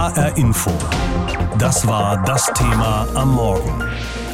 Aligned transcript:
HR 0.00 0.34
Info. 0.38 0.70
Das 1.58 1.86
war 1.86 2.24
das 2.24 2.50
Thema 2.54 3.06
am 3.14 3.34
Morgen. 3.34 3.84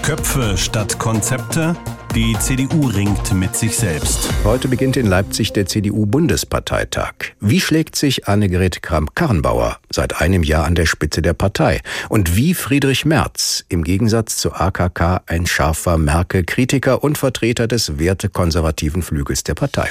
Köpfe 0.03 0.57
statt 0.57 0.96
Konzepte. 1.00 1.75
Die 2.15 2.39
CDU 2.39 2.87
ringt 2.87 3.35
mit 3.35 3.57
sich 3.57 3.76
selbst. 3.76 4.29
Heute 4.44 4.68
beginnt 4.68 4.97
in 4.97 5.07
Leipzig 5.07 5.52
der 5.55 5.67
CDU-Bundesparteitag. 5.67 7.15
Wie 7.41 7.60
schlägt 7.60 7.97
sich 7.97 8.29
Annegret 8.29 8.80
Kramp-Karrenbauer 8.80 9.79
seit 9.91 10.21
einem 10.21 10.45
Jahr 10.45 10.66
an 10.66 10.77
der 10.77 10.87
Spitze 10.87 11.21
der 11.21 11.34
Partei? 11.34 11.80
Und 12.09 12.37
wie 12.37 12.55
Friedrich 12.55 13.05
Merz, 13.05 13.64
im 13.69 13.83
Gegensatz 13.83 14.37
zu 14.37 14.53
AKK 14.53 15.23
ein 15.27 15.46
scharfer 15.46 15.98
Merkel-Kritiker 15.98 17.03
und 17.03 17.19
Vertreter 17.19 17.67
des 17.67 17.98
wertekonservativen 17.98 19.03
Flügels 19.03 19.43
der 19.43 19.55
Partei? 19.55 19.91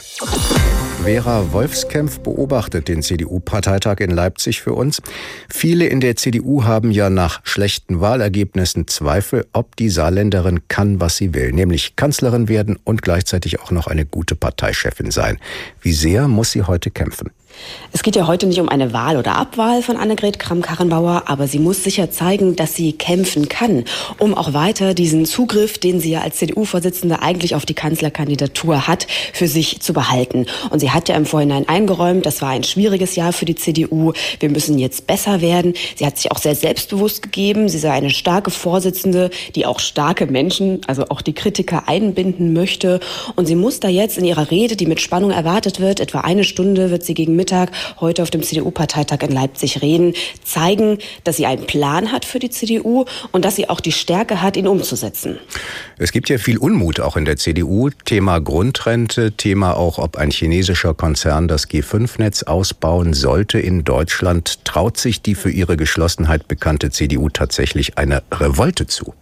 Vera 1.03 1.51
Wolfskämpf 1.51 2.19
beobachtet 2.19 2.87
den 2.87 3.03
CDU-Parteitag 3.03 3.99
in 3.99 4.09
Leipzig 4.09 4.61
für 4.61 4.73
uns. 4.73 5.01
Viele 5.49 5.85
in 5.85 5.99
der 5.99 6.15
CDU 6.15 6.63
haben 6.63 6.91
ja 6.91 7.09
nach 7.09 7.41
schlechten 7.43 8.01
Wahlergebnissen 8.01 8.87
Zweifel, 8.87 9.45
ob 9.53 9.75
die 9.75 9.89
Saarländerin 9.89 10.67
kann, 10.67 10.99
was 10.99 11.17
sie 11.17 11.33
will, 11.33 11.51
nämlich 11.51 11.95
Kanzlerin 11.95 12.47
werden 12.47 12.79
und 12.83 13.01
gleichzeitig 13.01 13.59
auch 13.59 13.71
noch 13.71 13.87
eine 13.87 14.05
gute 14.05 14.35
Parteichefin 14.35 15.11
sein. 15.11 15.37
Wie 15.81 15.93
sehr 15.93 16.27
muss 16.27 16.51
sie 16.51 16.63
heute 16.63 16.89
kämpfen? 16.89 17.29
Es 17.91 18.03
geht 18.03 18.17
ja 18.17 18.27
heute 18.27 18.45
nicht 18.45 18.59
um 18.59 18.67
eine 18.67 18.91
Wahl 18.91 19.15
oder 19.15 19.35
Abwahl 19.35 19.81
von 19.81 19.95
Annegret 19.95 20.37
Kramp-Karrenbauer, 20.37 21.23
aber 21.27 21.47
sie 21.47 21.59
muss 21.59 21.83
sicher 21.83 22.11
zeigen, 22.11 22.57
dass 22.57 22.75
sie 22.75 22.91
kämpfen 22.91 23.47
kann, 23.47 23.85
um 24.19 24.35
auch 24.35 24.53
weiter 24.53 24.93
diesen 24.93 25.25
Zugriff, 25.25 25.77
den 25.77 26.01
sie 26.01 26.11
ja 26.11 26.21
als 26.21 26.37
CDU-Vorsitzende 26.37 27.21
eigentlich 27.21 27.55
auf 27.55 27.65
die 27.65 27.73
Kanzlerkandidatur 27.73 28.87
hat, 28.87 29.07
für 29.31 29.47
sich 29.47 29.79
zu 29.79 29.93
behalten. 29.93 30.45
Und 30.71 30.79
sie 30.79 30.91
hat 30.91 31.07
ja 31.07 31.15
im 31.15 31.25
Vorhinein 31.25 31.69
eingeräumt, 31.69 32.25
das 32.25 32.41
war 32.41 32.49
ein 32.49 32.63
schwieriges 32.63 33.15
Jahr 33.15 33.31
für 33.31 33.45
die 33.45 33.55
CDU. 33.55 34.11
Wir 34.39 34.49
müssen 34.49 34.77
jetzt 34.77 35.07
besser 35.07 35.39
werden. 35.39 35.73
Sie 35.95 36.05
hat 36.05 36.17
sich 36.17 36.31
auch 36.31 36.39
sehr 36.39 36.55
selbstbewusst 36.55 37.21
gegeben. 37.21 37.69
Sie 37.69 37.79
sei 37.79 37.91
eine 37.91 38.09
starke 38.09 38.51
Vorsitzende, 38.51 39.29
die 39.55 39.65
auch 39.65 39.79
starke 39.79 40.25
Menschen, 40.25 40.81
also 40.87 41.05
auch 41.09 41.21
die 41.21 41.33
Kritiker 41.33 41.87
einbinden 41.87 42.51
möchte. 42.51 42.99
Und 43.35 43.45
sie 43.45 43.55
muss 43.55 43.79
da 43.79 43.87
jetzt 43.87 44.17
in 44.17 44.25
ihrer 44.25 44.51
Rede, 44.51 44.75
die 44.75 44.85
mit 44.85 44.99
Spannung 44.99 45.31
erwartet 45.31 45.79
wird, 45.79 46.01
etwa 46.01 46.19
eine 46.19 46.43
Stunde 46.43 46.91
wird 46.91 47.05
sie 47.05 47.13
gegen 47.13 47.35
Mittag 47.45 47.69
heute 47.99 48.23
auf 48.23 48.31
dem 48.31 48.41
CDU-Parteitag 48.41 49.21
in 49.21 49.31
Leipzig 49.31 49.83
reden, 49.83 50.15
zeigen, 50.43 50.97
dass 51.25 51.37
sie 51.37 51.45
einen 51.45 51.67
Plan 51.67 52.11
hat 52.11 52.25
für 52.25 52.39
die 52.39 52.49
CDU 52.49 53.05
und 53.31 53.45
dass 53.45 53.55
sie 53.55 53.69
auch 53.69 53.81
die 53.81 53.91
Stärke 53.91 54.41
hat, 54.41 54.57
ihn 54.57 54.67
umzusetzen. 54.67 55.37
Es 55.99 56.11
gibt 56.11 56.27
ja 56.29 56.39
viel 56.39 56.57
Unmut 56.57 56.99
auch 56.99 57.17
in 57.17 57.25
der 57.25 57.37
CDU. 57.37 57.91
Thema 58.05 58.39
Grundrente, 58.39 59.33
Thema 59.33 59.77
auch, 59.77 59.99
ob 59.99 60.17
ein 60.17 60.31
chinesischer 60.31 60.95
Konzern 60.95 61.47
das 61.47 61.69
G5-Netz 61.69 62.41
ausbauen 62.41 63.13
sollte 63.13 63.59
in 63.59 63.83
Deutschland. 63.83 64.65
Traut 64.65 64.97
sich 64.97 65.21
die 65.21 65.35
für 65.35 65.51
ihre 65.51 65.77
Geschlossenheit 65.77 66.47
bekannte 66.47 66.89
CDU 66.89 67.29
tatsächlich 67.29 67.99
eine 67.99 68.23
Revolte 68.31 68.87
zu? 68.87 69.13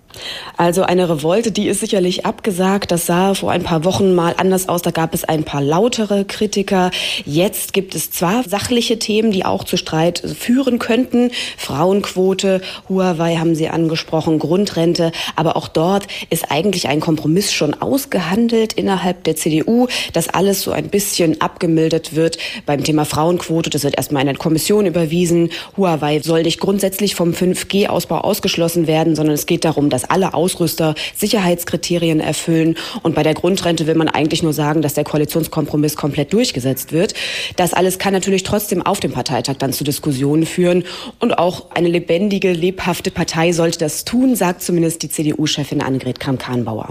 Also 0.58 0.84
eine 0.84 1.10
Revolte, 1.10 1.52
die 1.52 1.68
ist 1.68 1.80
sicherlich 1.80 2.26
abgesagt. 2.26 2.92
Das 2.92 3.06
sah 3.06 3.34
vor 3.34 3.52
ein 3.52 3.64
paar 3.64 3.84
Wochen 3.86 4.14
mal 4.14 4.36
anders 4.38 4.70
aus. 4.70 4.82
Da 4.82 4.92
gab 4.92 5.14
es 5.14 5.24
ein 5.24 5.44
paar 5.44 5.62
lautere 5.62 6.26
Kritiker. 6.26 6.92
Jetzt 7.26 7.74
gibt 7.74 7.96
es 7.96 8.12
zwar 8.12 8.48
sachliche 8.48 9.00
Themen, 9.00 9.32
die 9.32 9.46
auch 9.46 9.64
zu 9.64 9.78
Streit 9.78 10.20
führen 10.20 10.80
könnten. 10.80 11.32
Frauenquote, 11.58 12.62
Huawei 12.88 13.38
haben 13.38 13.56
Sie 13.56 13.70
angesprochen, 13.70 14.40
Grundrente. 14.40 15.12
Aber 15.36 15.58
auch 15.58 15.68
dort 15.68 16.08
ist 16.30 16.52
eigentlich 16.52 16.88
ein 16.88 17.00
Kompromiss 17.00 17.52
schon 17.52 17.74
ausgehandelt 17.74 18.74
innerhalb 18.74 19.24
der 19.24 19.36
CDU, 19.36 19.88
dass 20.14 20.30
alles 20.30 20.62
so 20.62 20.72
ein 20.72 20.90
bisschen 20.90 21.42
abgemildert 21.42 22.16
wird 22.16 22.38
beim 22.66 22.84
Thema 22.84 23.06
Frauenquote. 23.06 23.70
Das 23.70 23.84
wird 23.84 23.98
erstmal 23.98 24.24
in 24.24 24.30
eine 24.30 24.38
Kommission 24.38 24.86
überwiesen. 24.86 25.50
Huawei 25.78 26.20
soll 26.22 26.44
nicht 26.44 26.60
grundsätzlich 26.60 27.16
vom 27.16 27.32
5G-Ausbau 27.32 28.20
ausgeschlossen 28.20 28.88
werden, 28.88 29.16
sondern 29.16 29.36
es 29.36 29.46
geht 29.46 29.66
darum, 29.66 29.90
dass 29.90 30.03
dass 30.04 30.10
alle 30.10 30.34
Ausrüster 30.34 30.96
Sicherheitskriterien 31.16 32.20
erfüllen. 32.20 32.76
Und 33.02 33.16
bei 33.16 33.24
der 33.24 33.34
Grundrente 33.34 33.88
will 33.88 33.96
man 33.96 34.10
eigentlich 34.10 34.44
nur 34.44 34.54
sagen, 34.54 34.82
dass 34.82 34.94
der 34.94 35.04
Koalitionskompromiss 35.04 35.96
komplett 35.96 36.34
durchgesetzt 36.34 36.92
wird. 36.92 37.14
Das 37.56 37.74
alles 37.74 38.00
kann 38.00 38.14
natürlich 38.14 38.44
trotzdem 38.44 38.82
auf 38.86 39.00
dem 39.00 39.12
Parteitag 39.12 39.56
dann 39.60 39.74
zu 39.74 39.84
Diskussionen 39.84 40.46
führen. 40.46 40.84
Und 41.20 41.38
auch 41.38 41.72
eine 41.72 41.90
lebendige, 41.90 42.52
lebhafte 42.52 43.12
Partei 43.12 43.52
sollte 43.52 43.80
das 43.80 44.06
tun, 44.06 44.36
sagt 44.36 44.62
zumindest 44.62 45.04
die 45.04 45.10
CDU-Chefin 45.10 45.82
Annegret 45.82 46.20
Kramp-Karrenbauer. 46.20 46.90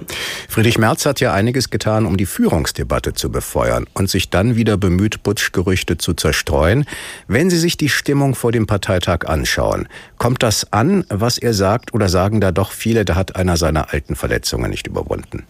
Friedrich 0.49 0.79
Merz 0.79 1.05
hat 1.07 1.21
ja 1.21 1.33
einiges 1.33 1.71
getan, 1.71 2.07
um 2.07 2.17
die 2.17 2.27
Führungsdebatte 2.27 3.15
zu 3.15 3.31
befeuern 3.31 3.87
und 3.95 4.11
sich 4.11 4.31
dann 4.31 4.57
wieder 4.57 4.77
bemüht, 4.77 5.23
Putschgerüchte 5.23 5.99
zu 5.99 6.15
zerstreuen. 6.15 6.85
Wenn 7.29 7.51
Sie 7.51 7.59
sich 7.59 7.77
die 7.77 7.89
Stimmung 7.89 8.35
vor 8.35 8.53
dem 8.53 8.67
Parteitag 8.67 9.27
anschauen, 9.27 9.89
kommt 10.19 10.43
das 10.43 10.73
an, 10.73 11.05
was 11.09 11.39
er 11.39 11.55
sagt, 11.55 11.95
oder 11.95 12.09
sagen 12.09 12.41
da 12.41 12.53
doch 12.53 12.71
viele, 12.71 13.02
da 13.05 13.15
hat 13.15 13.37
einer 13.37 13.57
seiner 13.57 13.93
alten 13.93 14.17
Verletzungen 14.17 14.71
nicht 14.71 14.87
überwunden. 14.87 15.45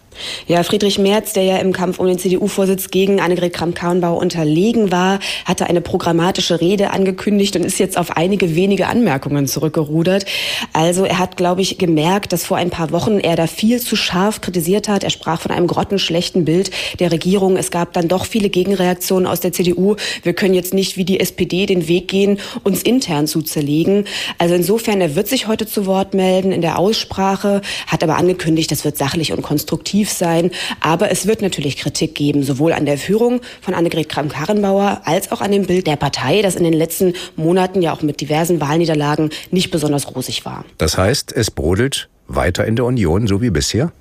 Ja, 0.47 0.63
Friedrich 0.63 0.99
Merz, 0.99 1.33
der 1.33 1.43
ja 1.43 1.57
im 1.57 1.73
Kampf 1.73 1.99
um 1.99 2.07
den 2.07 2.19
CDU-Vorsitz 2.19 2.91
gegen 2.91 3.19
Annegret 3.19 3.53
Kramp-Karrenbauer 3.53 4.17
unterlegen 4.17 4.91
war, 4.91 5.19
hatte 5.45 5.67
eine 5.67 5.81
programmatische 5.81 6.61
Rede 6.61 6.91
angekündigt 6.91 7.55
und 7.55 7.63
ist 7.63 7.79
jetzt 7.79 7.97
auf 7.97 8.17
einige 8.17 8.55
wenige 8.55 8.87
Anmerkungen 8.87 9.47
zurückgerudert. 9.47 10.25
Also 10.73 11.05
er 11.05 11.19
hat, 11.19 11.37
glaube 11.37 11.61
ich, 11.61 11.77
gemerkt, 11.77 12.33
dass 12.33 12.45
vor 12.45 12.57
ein 12.57 12.69
paar 12.69 12.91
Wochen 12.91 13.19
er 13.19 13.35
da 13.35 13.47
viel 13.47 13.79
zu 13.79 13.95
scharf 13.95 14.41
kritisiert 14.41 14.87
hat. 14.87 15.03
Er 15.03 15.09
sprach 15.09 15.41
von 15.41 15.51
einem 15.51 15.67
grottenschlechten 15.67 16.45
Bild 16.45 16.71
der 16.99 17.11
Regierung. 17.11 17.57
Es 17.57 17.71
gab 17.71 17.93
dann 17.93 18.07
doch 18.07 18.25
viele 18.25 18.49
Gegenreaktionen 18.49 19.27
aus 19.27 19.39
der 19.39 19.53
CDU. 19.53 19.95
Wir 20.23 20.33
können 20.33 20.53
jetzt 20.53 20.73
nicht 20.73 20.97
wie 20.97 21.05
die 21.05 21.19
SPD 21.19 21.65
den 21.65 21.87
Weg 21.87 22.07
gehen, 22.07 22.39
uns 22.63 22.81
intern 22.83 23.27
zu 23.27 23.41
zerlegen. 23.41 24.05
Also 24.37 24.55
insofern, 24.55 25.01
er 25.01 25.15
wird 25.15 25.27
sich 25.27 25.47
heute 25.47 25.65
zu 25.65 25.85
Wort 25.85 26.13
melden 26.13 26.51
in 26.51 26.61
der 26.61 26.77
Aussprache, 26.79 27.61
hat 27.87 28.03
aber 28.03 28.17
angekündigt, 28.17 28.71
das 28.71 28.85
wird 28.85 28.97
sachlich 28.97 29.31
und 29.31 29.41
konstruktiv 29.41 30.02
aktiv 30.03 30.11
sein. 30.11 30.51
Aber 30.79 31.11
es 31.11 31.27
wird 31.27 31.41
natürlich 31.41 31.77
Kritik 31.77 32.15
geben, 32.15 32.43
sowohl 32.43 32.73
an 32.73 32.85
der 32.85 32.97
Führung 32.97 33.41
von 33.61 33.73
Annegret 33.73 34.09
Kramp-Karrenbauer 34.09 35.01
als 35.05 35.31
auch 35.31 35.41
an 35.41 35.51
dem 35.51 35.65
Bild 35.65 35.87
der 35.87 35.95
Partei, 35.95 36.41
das 36.41 36.55
in 36.55 36.63
den 36.63 36.73
letzten 36.73 37.13
Monaten 37.35 37.81
ja 37.81 37.93
auch 37.93 38.01
mit 38.01 38.21
diversen 38.21 38.59
Wahlniederlagen 38.59 39.29
nicht 39.51 39.71
besonders 39.71 40.13
rosig 40.15 40.45
war. 40.45 40.65
Das 40.77 40.97
heißt, 40.97 41.31
es 41.33 41.51
brodelt 41.51 42.09
weiter 42.27 42.65
in 42.65 42.75
der 42.75 42.85
Union, 42.85 43.27
so 43.27 43.41
wie 43.41 43.49
bisher? 43.49 43.91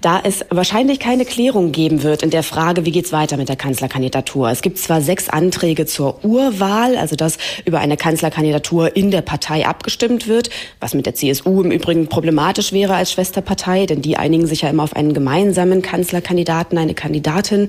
Da 0.00 0.20
es 0.24 0.44
wahrscheinlich 0.48 1.00
keine 1.00 1.24
Klärung 1.24 1.72
geben 1.72 2.02
wird 2.02 2.22
in 2.22 2.30
der 2.30 2.42
Frage, 2.42 2.86
wie 2.86 2.92
geht's 2.92 3.12
weiter 3.12 3.36
mit 3.36 3.48
der 3.48 3.56
Kanzlerkandidatur. 3.56 4.50
Es 4.50 4.62
gibt 4.62 4.78
zwar 4.78 5.00
sechs 5.02 5.28
Anträge 5.28 5.86
zur 5.86 6.24
Urwahl, 6.24 6.96
also 6.96 7.16
dass 7.16 7.38
über 7.64 7.78
eine 7.78 7.96
Kanzlerkandidatur 7.96 8.96
in 8.96 9.10
der 9.10 9.22
Partei 9.22 9.66
abgestimmt 9.66 10.28
wird, 10.28 10.50
was 10.80 10.94
mit 10.94 11.06
der 11.06 11.14
CSU 11.14 11.62
im 11.62 11.70
Übrigen 11.70 12.08
problematisch 12.08 12.72
wäre 12.72 12.94
als 12.94 13.12
Schwesterpartei, 13.12 13.86
denn 13.86 14.02
die 14.02 14.16
einigen 14.16 14.46
sich 14.46 14.62
ja 14.62 14.70
immer 14.70 14.84
auf 14.84 14.96
einen 14.96 15.12
gemeinsamen 15.12 15.82
Kanzlerkandidaten, 15.82 16.78
eine 16.78 16.94
Kandidatin. 16.94 17.68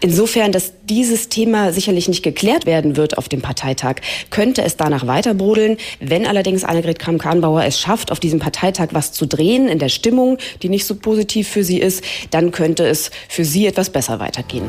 Insofern, 0.00 0.52
dass 0.52 0.72
dieses 0.84 1.28
Thema 1.28 1.72
sicherlich 1.72 2.08
nicht 2.08 2.22
geklärt 2.22 2.64
werden 2.64 2.96
wird 2.96 3.18
auf 3.18 3.28
dem 3.28 3.42
Parteitag, 3.42 3.96
könnte 4.30 4.62
es 4.62 4.76
danach 4.76 5.06
weiter 5.06 5.34
brodeln. 5.34 5.76
Wenn 6.00 6.26
allerdings 6.26 6.64
Annegret 6.64 6.98
Kramp-Karrenbauer 6.98 7.64
es 7.64 7.78
schafft, 7.78 8.10
auf 8.10 8.20
diesem 8.20 8.38
Parteitag 8.38 8.88
was 8.92 9.12
zu 9.12 9.26
drehen 9.36 9.68
in 9.68 9.78
der 9.78 9.88
Stimmung, 9.88 10.38
die 10.62 10.68
nicht 10.68 10.86
so 10.86 10.94
positiv 10.94 11.16
positiv 11.26 11.48
für 11.48 11.64
sie 11.64 11.80
ist, 11.80 12.04
dann 12.30 12.50
könnte 12.50 12.86
es 12.86 13.10
für 13.28 13.44
sie 13.44 13.66
etwas 13.66 13.90
besser 13.90 14.20
weitergehen. 14.20 14.68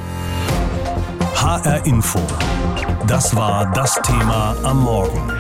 HR 1.35 1.85
Info. 1.85 2.19
Das 3.07 3.35
war 3.35 3.72
das 3.73 4.00
Thema 4.01 4.55
am 4.63 4.83
Morgen. 4.83 5.31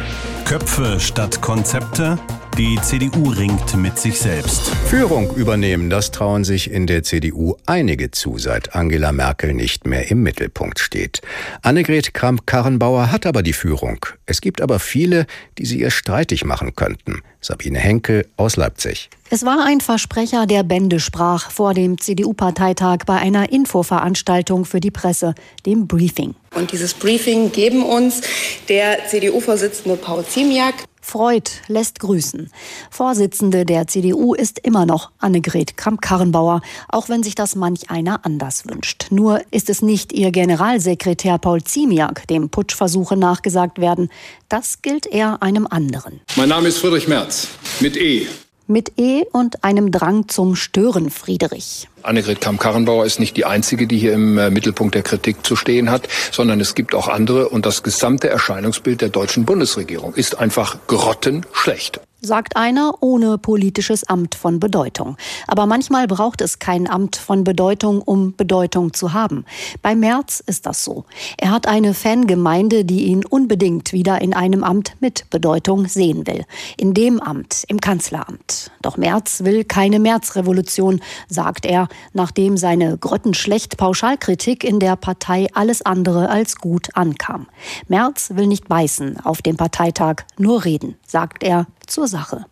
Köpfe 0.45 0.99
statt 0.99 1.41
Konzepte 1.41 2.17
die 2.57 2.81
CDU 2.81 3.29
ringt 3.29 3.77
mit 3.77 3.99
sich 3.99 4.17
selbst. 4.17 4.69
Führung 4.87 5.35
übernehmen, 5.35 5.91
das 5.91 6.09
trauen 6.09 6.43
sich 6.43 6.71
in 6.71 6.87
der 6.87 7.03
CDU 7.03 7.55
einige 7.67 8.09
zu, 8.09 8.39
seit 8.39 8.73
Angela 8.73 9.11
Merkel 9.11 9.53
nicht 9.53 9.85
mehr 9.85 10.09
im 10.09 10.23
Mittelpunkt 10.23 10.79
steht. 10.79 11.21
Annegret 11.61 12.15
Kramp-Karrenbauer 12.15 13.11
hat 13.11 13.27
aber 13.27 13.43
die 13.43 13.53
Führung. 13.53 14.03
Es 14.25 14.41
gibt 14.41 14.61
aber 14.61 14.79
viele, 14.79 15.27
die 15.59 15.67
sie 15.67 15.79
ihr 15.79 15.91
streitig 15.91 16.45
machen 16.45 16.75
könnten. 16.75 17.21
Sabine 17.41 17.77
Henkel 17.77 18.25
aus 18.37 18.55
Leipzig. 18.55 19.11
Es 19.29 19.45
war 19.45 19.63
ein 19.63 19.79
Versprecher, 19.79 20.47
der 20.47 20.63
Bände 20.63 20.99
sprach 20.99 21.51
vor 21.51 21.75
dem 21.75 21.99
CDU-Parteitag 21.99 23.05
bei 23.05 23.17
einer 23.17 23.51
Infoveranstaltung 23.51 24.65
für 24.65 24.79
die 24.79 24.89
Presse, 24.89 25.35
dem 25.67 25.85
Briefing. 25.85 26.33
Und 26.55 26.71
dieses 26.71 26.95
Briefing 26.95 27.51
geben 27.51 27.83
uns 27.83 28.21
der 28.67 29.05
CDU-Vorsitzende 29.07 29.95
Paul 29.95 30.25
Ziemiak, 30.25 30.73
Freud 31.07 31.49
lässt 31.69 32.01
grüßen. 32.01 32.51
Vorsitzende 32.91 33.63
der 33.63 33.87
CDU 33.87 34.33
ist 34.33 34.59
immer 34.59 34.85
noch 34.85 35.11
Annegret 35.19 35.77
Kramp-Karrenbauer, 35.77 36.59
auch 36.89 37.07
wenn 37.07 37.23
sich 37.23 37.33
das 37.33 37.55
manch 37.55 37.89
einer 37.89 38.25
anders 38.25 38.67
wünscht. 38.67 39.07
Nur 39.09 39.39
ist 39.49 39.69
es 39.69 39.81
nicht 39.81 40.11
ihr 40.11 40.31
Generalsekretär 40.31 41.37
Paul 41.37 41.63
Ziemiak, 41.63 42.27
dem 42.27 42.49
Putschversuche 42.49 43.15
nachgesagt 43.15 43.79
werden. 43.79 44.09
Das 44.49 44.81
gilt 44.81 45.05
eher 45.05 45.41
einem 45.41 45.65
anderen. 45.65 46.19
Mein 46.35 46.49
Name 46.49 46.67
ist 46.67 46.79
Friedrich 46.79 47.07
Merz 47.07 47.47
mit 47.79 47.95
E. 47.95 48.27
Mit 48.67 48.99
E 48.99 49.23
und 49.31 49.63
einem 49.63 49.91
Drang 49.91 50.27
zum 50.27 50.57
Stören, 50.57 51.09
Friedrich. 51.09 51.87
Annegret 52.03 52.41
Kamm-Karrenbauer 52.41 53.05
ist 53.05 53.19
nicht 53.19 53.37
die 53.37 53.45
einzige, 53.45 53.87
die 53.87 53.97
hier 53.97 54.13
im 54.13 54.37
äh, 54.37 54.49
Mittelpunkt 54.49 54.93
der 54.93 55.03
Kritik 55.03 55.45
zu 55.45 55.55
stehen 55.55 55.89
hat, 55.89 56.09
sondern 56.31 56.59
es 56.59 56.75
gibt 56.75 56.93
auch 56.93 57.07
andere 57.07 57.47
und 57.47 57.65
das 57.65 57.81
gesamte 57.81 58.29
Erscheinungsbild 58.29 58.99
der 58.99 59.09
deutschen 59.09 59.45
Bundesregierung 59.45 60.13
ist 60.15 60.37
einfach 60.37 60.79
grottenschlecht 60.87 62.01
sagt 62.21 62.57
einer 62.57 62.95
ohne 63.01 63.37
politisches 63.37 64.03
Amt 64.03 64.33
von 64.33 64.59
Bedeutung. 64.59 65.17
Aber 65.47 65.67
manchmal 65.67 66.07
braucht 66.07 66.41
es 66.41 66.57
kein 66.57 66.89
Amt 66.89 67.15
von 67.15 67.43
Bedeutung, 67.43 68.01
um 68.01 68.35
Bedeutung 68.35 68.93
zu 68.93 69.13
haben. 69.13 69.45
Bei 69.81 69.95
Merz 69.95 70.41
ist 70.45 70.65
das 70.65 70.83
so. 70.83 71.05
Er 71.37 71.51
hat 71.51 71.67
eine 71.67 71.93
Fangemeinde, 71.93 72.85
die 72.85 73.05
ihn 73.05 73.23
unbedingt 73.23 73.93
wieder 73.93 74.19
in 74.21 74.33
einem 74.33 74.63
Amt 74.63 74.93
mit 74.99 75.29
Bedeutung 75.29 75.87
sehen 75.87 76.25
will. 76.25 76.43
In 76.75 76.93
dem 76.93 77.19
Amt, 77.19 77.63
im 77.67 77.79
Kanzleramt. 77.79 78.71
Doch 78.81 78.97
Merz 78.97 79.43
will 79.43 79.63
keine 79.63 79.99
Märzrevolution, 79.99 81.01
sagt 81.29 81.65
er, 81.65 81.87
nachdem 82.13 82.57
seine 82.57 82.97
grottenschlecht 82.97 83.77
Pauschalkritik 83.77 84.63
in 84.63 84.79
der 84.79 84.95
Partei 84.95 85.47
alles 85.53 85.83
andere 85.83 86.29
als 86.29 86.55
gut 86.55 86.89
ankam. 86.95 87.47
Merz 87.87 88.31
will 88.33 88.47
nicht 88.47 88.67
beißen 88.67 89.19
auf 89.23 89.41
dem 89.43 89.55
Parteitag, 89.55 90.23
nur 90.37 90.65
reden, 90.65 90.95
sagt 91.05 91.43
er 91.43 91.67
zur 91.87 92.07
Sache. 92.07 92.45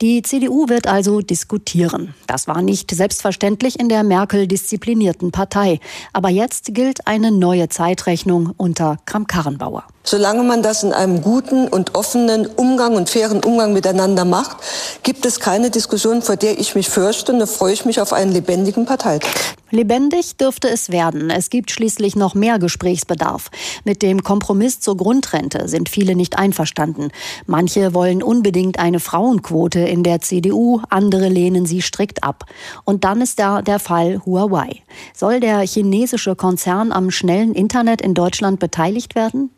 Die 0.00 0.22
CDU 0.22 0.68
wird 0.68 0.86
also 0.86 1.20
diskutieren. 1.20 2.14
Das 2.26 2.48
war 2.48 2.62
nicht 2.62 2.90
selbstverständlich 2.90 3.78
in 3.78 3.88
der 3.88 4.02
Merkel-disziplinierten 4.02 5.30
Partei. 5.30 5.80
Aber 6.12 6.28
jetzt 6.28 6.74
gilt 6.74 7.06
eine 7.06 7.30
neue 7.30 7.68
Zeitrechnung 7.68 8.52
unter 8.56 8.98
Kramp-Karrenbauer. 9.06 9.84
Solange 10.04 10.42
man 10.42 10.62
das 10.62 10.82
in 10.82 10.92
einem 10.92 11.22
guten 11.22 11.68
und 11.68 11.94
offenen 11.94 12.46
Umgang 12.46 12.96
und 12.96 13.08
fairen 13.08 13.42
Umgang 13.42 13.72
miteinander 13.72 14.24
macht, 14.24 14.56
gibt 15.02 15.24
es 15.26 15.40
keine 15.40 15.70
Diskussion, 15.70 16.22
vor 16.22 16.36
der 16.36 16.58
ich 16.58 16.74
mich 16.74 16.88
fürchte. 16.88 17.32
Und 17.32 17.38
da 17.38 17.46
freue 17.46 17.72
ich 17.72 17.84
mich 17.84 18.00
auf 18.00 18.12
einen 18.12 18.32
lebendigen 18.32 18.84
Parteitag. 18.84 19.28
Lebendig 19.74 20.36
dürfte 20.36 20.68
es 20.68 20.90
werden. 20.90 21.30
Es 21.30 21.48
gibt 21.48 21.70
schließlich 21.70 22.14
noch 22.14 22.34
mehr 22.34 22.58
Gesprächsbedarf. 22.58 23.48
Mit 23.84 24.02
dem 24.02 24.22
Kompromiss 24.22 24.80
zur 24.80 24.98
Grundrente 24.98 25.66
sind 25.66 25.88
viele 25.88 26.14
nicht 26.14 26.38
einverstanden. 26.38 27.08
Manche 27.46 27.94
wollen 27.94 28.22
unbedingt 28.22 28.78
eine 28.78 29.00
Frauenquote 29.00 29.80
in 29.80 30.02
der 30.02 30.20
CDU, 30.20 30.82
andere 30.90 31.30
lehnen 31.30 31.64
sie 31.64 31.80
strikt 31.80 32.22
ab. 32.22 32.44
Und 32.84 33.04
dann 33.04 33.22
ist 33.22 33.38
da 33.38 33.62
der 33.62 33.78
Fall 33.78 34.20
Huawei. 34.26 34.82
Soll 35.14 35.40
der 35.40 35.60
chinesische 35.60 36.36
Konzern 36.36 36.92
am 36.92 37.10
schnellen 37.10 37.54
Internet 37.54 38.02
in 38.02 38.12
Deutschland 38.12 38.60
beteiligt 38.60 39.14
werden? 39.14 39.48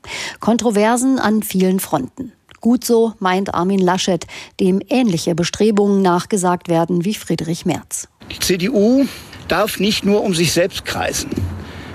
Kontroversen 0.40 1.19
an 1.19 1.42
vielen 1.42 1.81
Fronten. 1.81 2.32
Gut 2.60 2.84
so, 2.84 3.12
meint 3.19 3.54
Armin 3.54 3.78
Laschet, 3.78 4.26
dem 4.58 4.81
ähnliche 4.88 5.34
Bestrebungen 5.34 6.00
nachgesagt 6.00 6.69
werden 6.69 7.04
wie 7.04 7.14
Friedrich 7.14 7.66
Merz. 7.66 8.08
Die 8.31 8.38
CDU 8.38 9.04
darf 9.48 9.78
nicht 9.78 10.04
nur 10.04 10.22
um 10.22 10.34
sich 10.34 10.52
selbst 10.52 10.84
kreisen. 10.84 11.31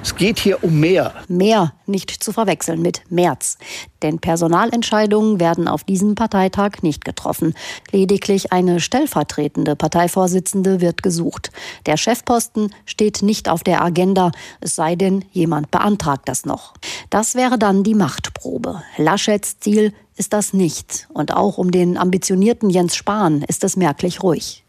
Es 0.02 0.16
geht 0.16 0.40
hier 0.40 0.64
um 0.64 0.80
mehr. 0.80 1.14
Mehr, 1.28 1.74
nicht 1.86 2.12
zu 2.12 2.32
verwechseln 2.32 2.82
mit 2.82 3.02
März. 3.10 3.58
Denn 4.02 4.20
Personalentscheidungen 4.20 5.40
werden 5.42 5.68
auf 5.68 5.84
diesem 5.84 6.16
Parteitag 6.16 6.82
nicht 6.82 7.04
getroffen. 7.04 7.54
Lediglich 7.92 8.54
eine 8.54 8.80
stellvertretende 8.80 9.76
Parteivorsitzende 9.76 10.80
wird 10.80 11.04
gesucht. 11.04 11.52
Der 11.86 11.98
Chefposten 11.98 12.74
steht 12.86 13.22
nicht 13.22 13.50
auf 13.50 13.64
der 13.64 13.84
Agenda, 13.84 14.32
es 14.62 14.76
sei 14.76 14.96
denn, 14.96 15.26
jemand 15.32 15.70
beantragt 15.70 16.30
das 16.30 16.46
noch. 16.46 16.74
Das 17.10 17.36
wäre 17.36 17.58
dann 17.60 17.84
die 17.84 17.96
Machtprobe. 17.96 18.82
Laschets 18.98 19.60
Ziel 19.60 19.94
ist 20.20 20.34
das 20.34 20.54
nicht. 20.54 21.08
Und 21.12 21.34
auch 21.34 21.58
um 21.58 21.72
den 21.72 21.98
ambitionierten 21.98 22.70
Jens 22.70 22.96
Spahn 22.96 23.44
ist 23.48 23.64
es 23.64 23.76
merklich 23.76 24.22
ruhig. 24.22 24.64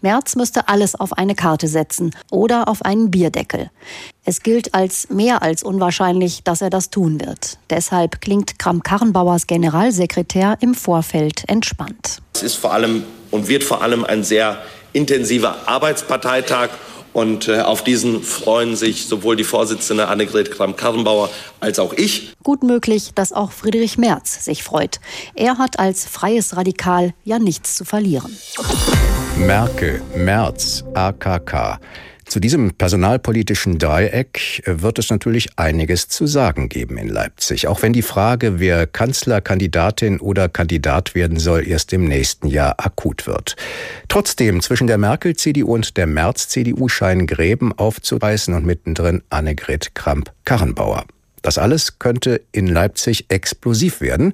Merz 0.00 0.36
müsste 0.36 0.68
alles 0.68 0.94
auf 0.94 1.12
eine 1.12 1.34
Karte 1.34 1.68
setzen 1.68 2.14
oder 2.30 2.68
auf 2.68 2.82
einen 2.82 3.10
Bierdeckel. 3.10 3.70
Es 4.24 4.42
gilt 4.42 4.74
als 4.74 5.08
mehr 5.10 5.42
als 5.42 5.62
unwahrscheinlich, 5.62 6.42
dass 6.44 6.60
er 6.60 6.70
das 6.70 6.90
tun 6.90 7.20
wird. 7.20 7.58
Deshalb 7.70 8.20
klingt 8.20 8.58
Kram-Karrenbauers 8.58 9.46
Generalsekretär 9.46 10.58
im 10.60 10.74
Vorfeld 10.74 11.44
entspannt. 11.48 12.20
Es 12.34 12.42
ist 12.42 12.56
vor 12.56 12.72
allem 12.72 13.04
und 13.30 13.48
wird 13.48 13.64
vor 13.64 13.82
allem 13.82 14.04
ein 14.04 14.22
sehr 14.22 14.62
intensiver 14.92 15.68
Arbeitsparteitag. 15.68 16.70
Und 17.16 17.48
äh, 17.48 17.60
auf 17.60 17.82
diesen 17.82 18.22
freuen 18.22 18.76
sich 18.76 19.06
sowohl 19.06 19.36
die 19.36 19.44
Vorsitzende 19.44 20.08
Annegret 20.08 20.50
Kramp-Karrenbauer 20.50 21.30
als 21.60 21.78
auch 21.78 21.94
ich. 21.94 22.34
Gut 22.42 22.62
möglich, 22.62 23.12
dass 23.14 23.32
auch 23.32 23.52
Friedrich 23.52 23.96
Merz 23.96 24.44
sich 24.44 24.62
freut. 24.62 25.00
Er 25.34 25.56
hat 25.56 25.78
als 25.78 26.04
freies 26.04 26.58
Radikal 26.58 27.14
ja 27.24 27.38
nichts 27.38 27.74
zu 27.74 27.86
verlieren. 27.86 28.36
Merkel, 29.38 30.02
Merz, 30.14 30.84
AKK. 30.92 31.78
Zu 32.28 32.40
diesem 32.40 32.74
personalpolitischen 32.74 33.78
Dreieck 33.78 34.60
wird 34.66 34.98
es 34.98 35.10
natürlich 35.10 35.50
einiges 35.56 36.08
zu 36.08 36.26
sagen 36.26 36.68
geben 36.68 36.98
in 36.98 37.06
Leipzig, 37.06 37.68
auch 37.68 37.82
wenn 37.82 37.92
die 37.92 38.02
Frage, 38.02 38.58
wer 38.58 38.88
Kanzlerkandidatin 38.88 40.18
oder 40.18 40.48
Kandidat 40.48 41.14
werden 41.14 41.38
soll, 41.38 41.66
erst 41.66 41.92
im 41.92 42.04
nächsten 42.04 42.48
Jahr 42.48 42.74
akut 42.84 43.28
wird. 43.28 43.54
Trotzdem, 44.08 44.60
zwischen 44.60 44.88
der 44.88 44.98
Merkel-CDU 44.98 45.72
und 45.72 45.96
der 45.96 46.08
Merz-CDU 46.08 46.88
scheinen 46.88 47.28
Gräben 47.28 47.72
aufzureißen 47.72 48.54
und 48.54 48.66
mittendrin 48.66 49.22
Annegret 49.30 49.94
Kramp-Karrenbauer. 49.94 51.04
Das 51.42 51.58
alles 51.58 52.00
könnte 52.00 52.40
in 52.50 52.66
Leipzig 52.66 53.26
explosiv 53.28 54.00
werden. 54.00 54.32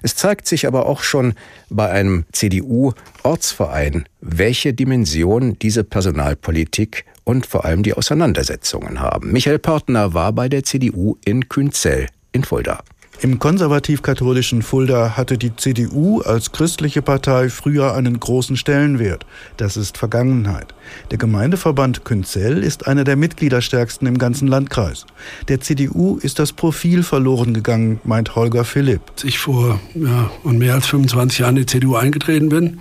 Es 0.00 0.16
zeigt 0.16 0.48
sich 0.48 0.66
aber 0.66 0.86
auch 0.86 1.02
schon 1.02 1.34
bei 1.68 1.90
einem 1.90 2.24
CDU-Ortsverein, 2.32 4.06
welche 4.22 4.72
Dimension 4.72 5.58
diese 5.58 5.84
Personalpolitik 5.84 7.04
und 7.24 7.46
vor 7.46 7.64
allem 7.64 7.82
die 7.82 7.94
Auseinandersetzungen 7.94 9.00
haben. 9.00 9.32
Michael 9.32 9.58
Pörtner 9.58 10.14
war 10.14 10.32
bei 10.32 10.48
der 10.48 10.62
CDU 10.62 11.16
in 11.24 11.48
Künzell 11.48 12.06
in 12.32 12.44
Fulda. 12.44 12.82
Im 13.20 13.38
konservativ-katholischen 13.38 14.62
Fulda 14.62 15.16
hatte 15.16 15.38
die 15.38 15.54
CDU 15.56 16.20
als 16.20 16.52
christliche 16.52 17.00
Partei 17.00 17.48
früher 17.48 17.94
einen 17.94 18.18
großen 18.18 18.56
Stellenwert. 18.56 19.24
Das 19.56 19.76
ist 19.76 19.96
Vergangenheit. 19.96 20.74
Der 21.10 21.18
Gemeindeverband 21.18 22.04
Künzell 22.04 22.62
ist 22.62 22.86
einer 22.86 23.04
der 23.04 23.16
mitgliederstärksten 23.16 24.06
im 24.08 24.18
ganzen 24.18 24.48
Landkreis. 24.48 25.06
Der 25.48 25.60
CDU 25.60 26.18
ist 26.18 26.38
das 26.38 26.52
Profil 26.52 27.02
verloren 27.02 27.54
gegangen, 27.54 28.00
meint 28.04 28.34
Holger 28.34 28.64
Philipp. 28.64 29.00
Als 29.12 29.24
ich 29.24 29.38
vor 29.38 29.80
ja, 29.94 30.30
mehr 30.42 30.74
als 30.74 30.86
25 30.88 31.38
Jahren 31.38 31.56
in 31.56 31.62
die 31.62 31.66
CDU 31.66 31.94
eingetreten 31.94 32.48
bin, 32.48 32.80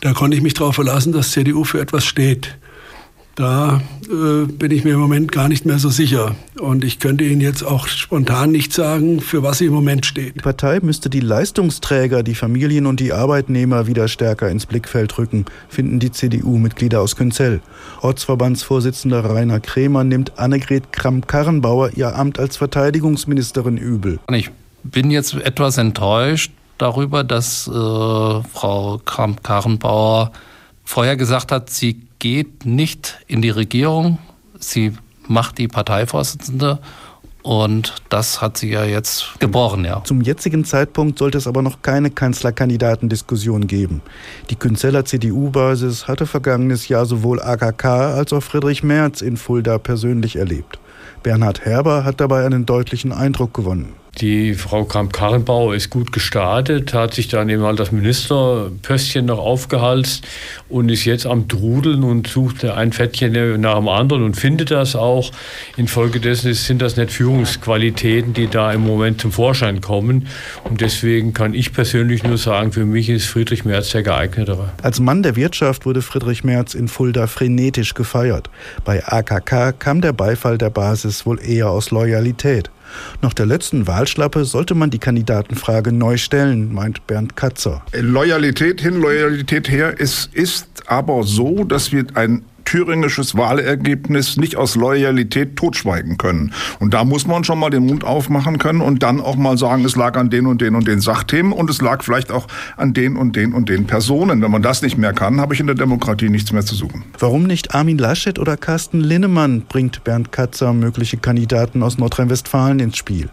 da 0.00 0.12
konnte 0.12 0.36
ich 0.36 0.42
mich 0.42 0.54
darauf 0.54 0.74
verlassen, 0.74 1.12
dass 1.12 1.32
CDU 1.32 1.64
für 1.64 1.80
etwas 1.80 2.04
steht. 2.04 2.56
Da 3.42 3.80
äh, 4.04 4.46
bin 4.46 4.70
ich 4.70 4.84
mir 4.84 4.94
im 4.94 5.00
Moment 5.00 5.32
gar 5.32 5.48
nicht 5.48 5.66
mehr 5.66 5.80
so 5.80 5.88
sicher. 5.88 6.36
Und 6.60 6.84
ich 6.84 7.00
könnte 7.00 7.24
Ihnen 7.24 7.40
jetzt 7.40 7.64
auch 7.64 7.88
spontan 7.88 8.52
nicht 8.52 8.72
sagen, 8.72 9.20
für 9.20 9.42
was 9.42 9.58
sie 9.58 9.66
im 9.66 9.72
Moment 9.72 10.06
steht. 10.06 10.36
Die 10.36 10.40
Partei 10.40 10.78
müsste 10.80 11.10
die 11.10 11.18
Leistungsträger, 11.18 12.22
die 12.22 12.36
Familien 12.36 12.86
und 12.86 13.00
die 13.00 13.12
Arbeitnehmer 13.12 13.88
wieder 13.88 14.06
stärker 14.06 14.48
ins 14.48 14.66
Blickfeld 14.66 15.18
rücken, 15.18 15.44
finden 15.68 15.98
die 15.98 16.12
CDU-Mitglieder 16.12 17.00
aus 17.00 17.16
Künzell. 17.16 17.60
Ortsverbandsvorsitzender 18.00 19.24
Rainer 19.24 19.58
Kremer 19.58 20.04
nimmt 20.04 20.38
Annegret 20.38 20.92
Kramp-Karrenbauer 20.92 21.96
ihr 21.96 22.14
Amt 22.14 22.38
als 22.38 22.58
Verteidigungsministerin 22.58 23.76
übel. 23.76 24.20
Ich 24.32 24.52
bin 24.84 25.10
jetzt 25.10 25.34
etwas 25.34 25.78
enttäuscht 25.78 26.52
darüber, 26.78 27.24
dass 27.24 27.66
äh, 27.66 27.70
Frau 27.72 29.00
Kramp-Karrenbauer 29.04 30.30
vorher 30.84 31.16
gesagt 31.16 31.50
hat, 31.50 31.70
sie 31.70 32.02
geht 32.22 32.64
nicht 32.64 33.18
in 33.26 33.42
die 33.42 33.50
Regierung, 33.50 34.18
sie 34.56 34.92
macht 35.26 35.58
die 35.58 35.66
Parteivorsitzende 35.66 36.78
und 37.42 37.96
das 38.10 38.40
hat 38.40 38.56
sie 38.56 38.70
ja 38.70 38.84
jetzt 38.84 39.40
gebrochen, 39.40 39.84
ja. 39.84 40.04
Zum 40.04 40.20
jetzigen 40.20 40.64
Zeitpunkt 40.64 41.18
sollte 41.18 41.36
es 41.36 41.48
aber 41.48 41.62
noch 41.62 41.82
keine 41.82 42.12
Kanzlerkandidatendiskussion 42.12 43.66
geben. 43.66 44.02
Die 44.50 44.54
Künzeller 44.54 45.04
CDU-Basis 45.04 46.06
hatte 46.06 46.26
vergangenes 46.26 46.86
Jahr 46.86 47.06
sowohl 47.06 47.42
AKK 47.42 47.86
als 48.14 48.32
auch 48.32 48.40
Friedrich 48.40 48.84
Merz 48.84 49.20
in 49.20 49.36
Fulda 49.36 49.78
persönlich 49.78 50.36
erlebt. 50.36 50.78
Bernhard 51.24 51.64
Herber 51.64 52.04
hat 52.04 52.20
dabei 52.20 52.46
einen 52.46 52.66
deutlichen 52.66 53.10
Eindruck 53.10 53.52
gewonnen. 53.52 53.94
Die 54.18 54.52
Frau 54.54 54.84
Kramp-Karrenbauer 54.84 55.74
ist 55.74 55.88
gut 55.88 56.12
gestartet, 56.12 56.92
hat 56.92 57.14
sich 57.14 57.28
dann 57.28 57.48
eben 57.48 57.62
halt 57.62 57.80
das 57.80 57.92
Ministerpöstchen 57.92 59.24
noch 59.24 59.38
aufgehalst 59.38 60.22
und 60.68 60.90
ist 60.90 61.06
jetzt 61.06 61.24
am 61.24 61.48
Drudeln 61.48 62.04
und 62.04 62.26
sucht 62.26 62.62
ein 62.62 62.92
Fettchen 62.92 63.32
nach 63.62 63.76
dem 63.76 63.88
anderen 63.88 64.22
und 64.22 64.34
findet 64.34 64.70
das 64.70 64.96
auch. 64.96 65.30
Infolgedessen 65.78 66.52
sind 66.52 66.82
das 66.82 66.98
nicht 66.98 67.10
Führungsqualitäten, 67.10 68.34
die 68.34 68.48
da 68.48 68.70
im 68.72 68.82
Moment 68.82 69.18
zum 69.22 69.32
Vorschein 69.32 69.80
kommen. 69.80 70.28
Und 70.64 70.82
deswegen 70.82 71.32
kann 71.32 71.54
ich 71.54 71.72
persönlich 71.72 72.22
nur 72.22 72.36
sagen, 72.36 72.70
für 72.72 72.84
mich 72.84 73.08
ist 73.08 73.24
Friedrich 73.24 73.64
Merz 73.64 73.90
der 73.90 74.02
geeignetere. 74.02 74.72
Als 74.82 75.00
Mann 75.00 75.22
der 75.22 75.36
Wirtschaft 75.36 75.86
wurde 75.86 76.02
Friedrich 76.02 76.44
Merz 76.44 76.74
in 76.74 76.88
Fulda 76.88 77.26
frenetisch 77.26 77.94
gefeiert. 77.94 78.50
Bei 78.84 79.02
AKK 79.06 79.72
kam 79.78 80.02
der 80.02 80.12
Beifall 80.12 80.58
der 80.58 80.70
Basis 80.70 81.24
wohl 81.24 81.40
eher 81.40 81.70
aus 81.70 81.90
Loyalität. 81.90 82.70
Nach 83.20 83.32
der 83.32 83.46
letzten 83.46 83.86
Wahlschlappe 83.86 84.44
sollte 84.44 84.74
man 84.74 84.90
die 84.90 84.98
Kandidatenfrage 84.98 85.92
neu 85.92 86.16
stellen, 86.16 86.72
meint 86.72 87.06
Bernd 87.06 87.36
Katzer. 87.36 87.82
Loyalität 87.92 88.80
hin, 88.80 89.00
Loyalität 89.00 89.70
her. 89.70 89.94
Es 89.98 90.28
ist 90.32 90.84
aber 90.86 91.22
so, 91.22 91.64
dass 91.64 91.92
wir 91.92 92.04
ein 92.14 92.44
thüringisches 92.64 93.36
Wahlergebnis 93.36 94.36
nicht 94.36 94.56
aus 94.56 94.74
Loyalität 94.74 95.56
totschweigen 95.56 96.18
können. 96.18 96.52
Und 96.78 96.94
da 96.94 97.04
muss 97.04 97.26
man 97.26 97.44
schon 97.44 97.58
mal 97.58 97.70
den 97.70 97.86
Mund 97.86 98.04
aufmachen 98.04 98.58
können 98.58 98.80
und 98.80 99.02
dann 99.02 99.20
auch 99.20 99.36
mal 99.36 99.58
sagen, 99.58 99.84
es 99.84 99.96
lag 99.96 100.16
an 100.16 100.30
den 100.30 100.46
und 100.46 100.60
den 100.60 100.74
und 100.74 100.86
den 100.86 101.00
Sachthemen 101.00 101.52
und 101.52 101.70
es 101.70 101.80
lag 101.80 102.02
vielleicht 102.02 102.30
auch 102.30 102.46
an 102.76 102.92
den 102.92 103.16
und 103.16 103.36
den 103.36 103.52
und 103.52 103.68
den 103.68 103.86
Personen. 103.86 104.42
Wenn 104.42 104.50
man 104.50 104.62
das 104.62 104.82
nicht 104.82 104.98
mehr 104.98 105.12
kann, 105.12 105.40
habe 105.40 105.54
ich 105.54 105.60
in 105.60 105.66
der 105.66 105.76
Demokratie 105.76 106.28
nichts 106.28 106.52
mehr 106.52 106.64
zu 106.64 106.74
suchen. 106.74 107.04
Warum 107.18 107.44
nicht 107.44 107.74
Armin 107.74 107.98
Laschet 107.98 108.38
oder 108.38 108.56
Carsten 108.56 109.00
Linnemann 109.00 109.62
bringt 109.62 110.04
Bernd 110.04 110.32
Katzer 110.32 110.72
mögliche 110.72 111.16
Kandidaten 111.16 111.82
aus 111.82 111.98
Nordrhein-Westfalen 111.98 112.80
ins 112.80 112.96
Spiel? 112.96 113.28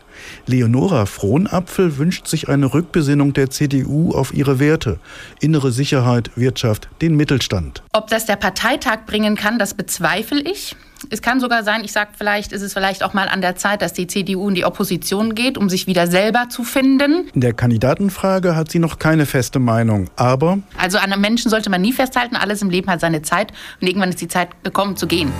Leonora 0.45 1.05
Frohnapfel 1.05 1.97
wünscht 1.97 2.27
sich 2.27 2.49
eine 2.49 2.73
Rückbesinnung 2.73 3.33
der 3.33 3.49
CDU 3.49 4.11
auf 4.13 4.33
ihre 4.33 4.59
Werte. 4.59 4.99
Innere 5.39 5.71
Sicherheit, 5.71 6.31
Wirtschaft, 6.35 6.89
den 7.01 7.15
Mittelstand. 7.15 7.83
Ob 7.93 8.07
das 8.07 8.25
der 8.25 8.35
Parteitag 8.35 9.05
bringen 9.05 9.35
kann, 9.35 9.59
das 9.59 9.73
bezweifle 9.73 10.41
ich. 10.41 10.75
Es 11.09 11.21
kann 11.21 11.39
sogar 11.39 11.63
sein, 11.63 11.83
ich 11.83 11.93
sage 11.93 12.11
vielleicht, 12.17 12.51
ist 12.51 12.61
es 12.61 12.73
vielleicht 12.73 13.03
auch 13.03 13.13
mal 13.13 13.29
an 13.29 13.41
der 13.41 13.55
Zeit, 13.55 13.81
dass 13.81 13.93
die 13.93 14.07
CDU 14.07 14.49
in 14.49 14.55
die 14.55 14.65
Opposition 14.65 15.33
geht, 15.33 15.57
um 15.57 15.69
sich 15.69 15.87
wieder 15.87 16.07
selber 16.07 16.49
zu 16.49 16.63
finden. 16.63 17.29
In 17.33 17.41
der 17.41 17.53
Kandidatenfrage 17.53 18.55
hat 18.55 18.69
sie 18.69 18.79
noch 18.79 18.99
keine 18.99 19.25
feste 19.25 19.59
Meinung, 19.59 20.09
aber... 20.17 20.59
Also 20.77 20.97
an 20.97 21.13
einem 21.13 21.21
Menschen 21.21 21.49
sollte 21.49 21.69
man 21.69 21.81
nie 21.81 21.93
festhalten, 21.93 22.35
alles 22.35 22.61
im 22.61 22.69
Leben 22.69 22.89
hat 22.89 22.99
seine 22.99 23.21
Zeit 23.21 23.53
und 23.79 23.87
irgendwann 23.87 24.09
ist 24.09 24.21
die 24.21 24.27
Zeit 24.27 24.49
gekommen 24.63 24.97
zu 24.97 25.07
gehen. 25.07 25.31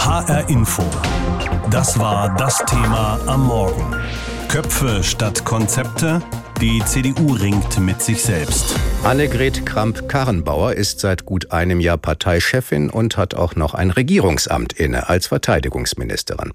HR 0.00 0.48
Info. 0.48 0.82
Das 1.70 1.98
war 1.98 2.34
das 2.36 2.64
Thema 2.64 3.20
am 3.26 3.46
Morgen. 3.46 3.94
Köpfe 4.48 5.04
statt 5.04 5.44
Konzepte. 5.44 6.22
Die 6.58 6.82
CDU 6.86 7.34
ringt 7.34 7.78
mit 7.78 8.00
sich 8.00 8.22
selbst. 8.22 8.74
Annegret 9.04 9.66
Kramp-Karrenbauer 9.66 10.72
ist 10.72 11.00
seit 11.00 11.26
gut 11.26 11.52
einem 11.52 11.80
Jahr 11.80 11.98
Parteichefin 11.98 12.88
und 12.88 13.18
hat 13.18 13.34
auch 13.34 13.56
noch 13.56 13.74
ein 13.74 13.90
Regierungsamt 13.90 14.72
inne 14.72 15.10
als 15.10 15.26
Verteidigungsministerin. 15.26 16.54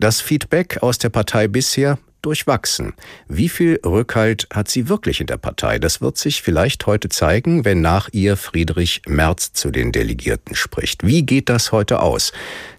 Das 0.00 0.22
Feedback 0.22 0.82
aus 0.82 0.96
der 0.96 1.10
Partei 1.10 1.48
bisher 1.48 1.98
durchwachsen. 2.22 2.94
Wie 3.28 3.48
viel 3.48 3.78
Rückhalt 3.84 4.48
hat 4.52 4.68
sie 4.68 4.88
wirklich 4.88 5.20
in 5.20 5.28
der 5.28 5.36
Partei? 5.36 5.78
Das 5.78 6.00
wird 6.00 6.16
sich 6.16 6.42
vielleicht 6.42 6.86
heute 6.86 7.08
zeigen, 7.08 7.64
wenn 7.64 7.82
nach 7.82 8.08
ihr 8.10 8.36
Friedrich 8.36 9.02
Merz 9.06 9.52
zu 9.52 9.70
den 9.70 9.92
Delegierten 9.92 10.56
spricht. 10.56 11.06
Wie 11.06 11.24
geht 11.24 11.48
das 11.48 11.70
heute 11.70 12.00
aus? 12.00 12.32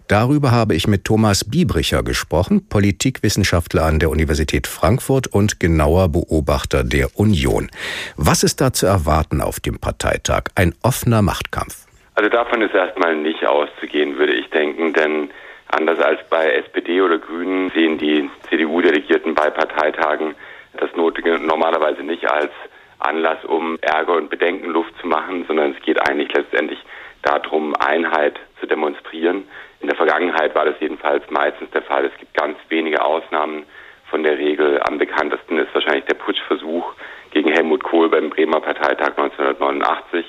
Darüber 0.07 0.51
habe 0.51 0.73
ich 0.73 0.87
mit 0.87 1.03
Thomas 1.03 1.43
Biebricher 1.43 2.01
gesprochen, 2.01 2.69
Politikwissenschaftler 2.69 3.83
an 3.83 3.99
der 3.99 4.09
Universität 4.09 4.65
Frankfurt 4.65 5.27
und 5.27 5.59
genauer 5.59 6.07
Beobachter 6.07 6.85
der 6.85 7.09
Union. 7.19 7.69
Was 8.15 8.43
ist 8.43 8.61
da 8.61 8.71
zu 8.71 8.85
erwarten 8.85 9.41
auf 9.41 9.59
dem 9.59 9.79
Parteitag? 9.79 10.43
Ein 10.55 10.73
offener 10.81 11.21
Machtkampf. 11.21 11.87
Also 12.15 12.29
davon 12.29 12.61
ist 12.61 12.73
erstmal 12.73 13.17
nicht 13.17 13.45
auszugehen, 13.45 14.17
würde 14.17 14.33
ich 14.33 14.49
denken, 14.49 14.93
denn 14.93 15.29
anders 15.67 15.99
als 15.99 16.21
bei 16.29 16.51
SPD 16.51 17.01
oder 17.01 17.17
Grünen 17.17 17.69
sehen 17.71 17.97
die 17.97 18.29
CDU-Delegierten 18.49 19.35
bei 19.35 19.49
Parteitagen 19.49 20.35
das 20.77 20.89
Notige 20.95 21.37
normalerweise 21.37 22.03
nicht 22.03 22.25
als 22.31 22.51
Anlass, 22.99 23.43
um 23.43 23.77
Ärger 23.81 24.15
und 24.15 24.29
Bedenken 24.29 24.69
Luft 24.69 24.93
zu 25.01 25.07
machen, 25.07 25.43
sondern 25.47 25.75
es 25.75 25.81
geht 25.83 25.99
eigentlich 26.07 26.31
letztendlich 26.33 26.79
darum, 27.23 27.75
Einheit 27.75 28.39
zu 28.59 28.67
demonstrieren. 28.67 29.43
In 29.79 29.87
der 29.87 29.95
Vergangenheit 29.95 30.55
war 30.55 30.65
das 30.65 30.75
jedenfalls 30.79 31.23
meistens 31.29 31.69
der 31.71 31.83
Fall. 31.83 32.05
Es 32.05 32.17
gibt 32.17 32.33
ganz 32.33 32.57
wenige 32.69 33.03
Ausnahmen 33.03 33.65
von 34.09 34.23
der 34.23 34.37
Regel. 34.37 34.81
Am 34.83 34.97
bekanntesten 34.97 35.57
ist 35.57 35.73
wahrscheinlich 35.73 36.05
der 36.05 36.15
Putschversuch 36.15 36.93
gegen 37.31 37.51
Helmut 37.51 37.83
Kohl 37.83 38.09
beim 38.09 38.29
Bremer 38.29 38.59
Parteitag 38.59 39.17
1989, 39.17 40.25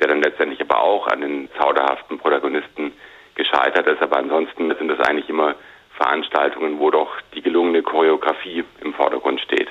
der 0.00 0.08
dann 0.08 0.22
letztendlich 0.22 0.60
aber 0.60 0.80
auch 0.80 1.06
an 1.08 1.20
den 1.20 1.48
zauderhaften 1.58 2.18
Protagonisten 2.18 2.92
gescheitert 3.34 3.86
ist. 3.86 4.02
Aber 4.02 4.18
ansonsten 4.18 4.74
sind 4.76 4.88
das 4.88 5.00
eigentlich 5.00 5.28
immer 5.28 5.54
Veranstaltungen, 5.96 6.78
wo 6.78 6.90
doch 6.90 7.10
die 7.34 7.42
gelungene 7.42 7.82
Choreografie 7.82 8.64
im 8.82 8.94
Vordergrund 8.94 9.40
steht. 9.40 9.68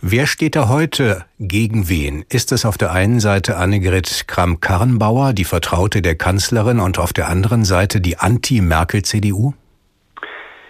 Wer 0.00 0.28
steht 0.28 0.54
da 0.54 0.68
heute 0.68 1.24
gegen 1.40 1.88
wen? 1.88 2.24
Ist 2.30 2.52
es 2.52 2.64
auf 2.64 2.78
der 2.78 2.92
einen 2.92 3.18
Seite 3.18 3.56
Annegret 3.56 4.28
Kramp-Karrenbauer, 4.28 5.32
die 5.32 5.42
Vertraute 5.42 6.02
der 6.02 6.14
Kanzlerin, 6.14 6.78
und 6.78 7.00
auf 7.00 7.12
der 7.12 7.26
anderen 7.26 7.64
Seite 7.64 8.00
die 8.00 8.16
Anti-Merkel-CDU? 8.16 9.54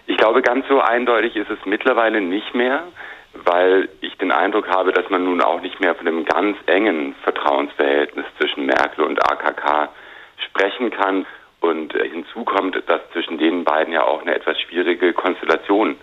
Ich 0.07 0.17
glaube, 0.17 0.41
ganz 0.41 0.67
so 0.67 0.81
eindeutig 0.81 1.37
ist 1.37 1.51
es 1.51 1.59
mittlerweile 1.67 2.23
nicht 2.23 2.55
mehr, 2.55 2.85
weil 3.45 3.91
ich 4.01 4.17
den 4.17 4.33
Eindruck 4.33 4.67
habe, 4.69 4.93
dass 4.93 5.11
man 5.11 5.25
nun 5.25 5.43
auch 5.43 5.61
nicht 5.61 5.79
mehr 5.79 5.95
von 5.95 6.09
einem 6.09 6.25
ganz 6.25 6.57
engen 6.65 7.15
Vertrauensverhältnis 7.23 8.25
zwischen 8.39 8.65
Merkel 8.65 9.05
und 9.05 9.23
AKK 9.31 9.91
sprechen 10.47 10.89
kann. 10.89 11.27
Und 11.61 11.93
hinzu 11.93 12.45
kommt, 12.45 12.83
dass 12.87 13.03
zwischen 13.13 13.37
den 13.37 13.65
beiden 13.65 13.93
ja 13.93 14.05
auch 14.05 14.23
eine 14.23 14.35
etwas 14.35 14.59
schwierige 14.59 15.13
Konstellation 15.13 15.97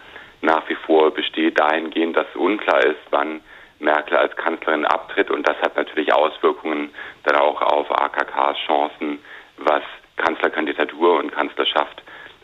nach 0.46 0.68
wie 0.70 0.76
vor 0.76 1.12
besteht, 1.12 1.60
dahingehend, 1.60 2.16
dass 2.16 2.28
unklar 2.36 2.84
ist, 2.86 3.02
wann 3.10 3.42
Merkel 3.80 4.18
als 4.18 4.36
Kanzlerin 4.36 4.86
abtritt. 4.86 5.30
Und 5.30 5.48
das 5.48 5.58
hat 5.62 5.76
natürlich 5.76 6.14
Auswirkungen 6.14 6.94
dann 7.24 7.36
auch 7.36 7.62
auf 7.62 7.92
AKKs 7.92 8.58
Chancen, 8.66 9.20
was 9.58 9.84
Kanzlerkandidatur 10.18 11.20
und 11.20 11.32
Kanzlerschaft 11.32 12.02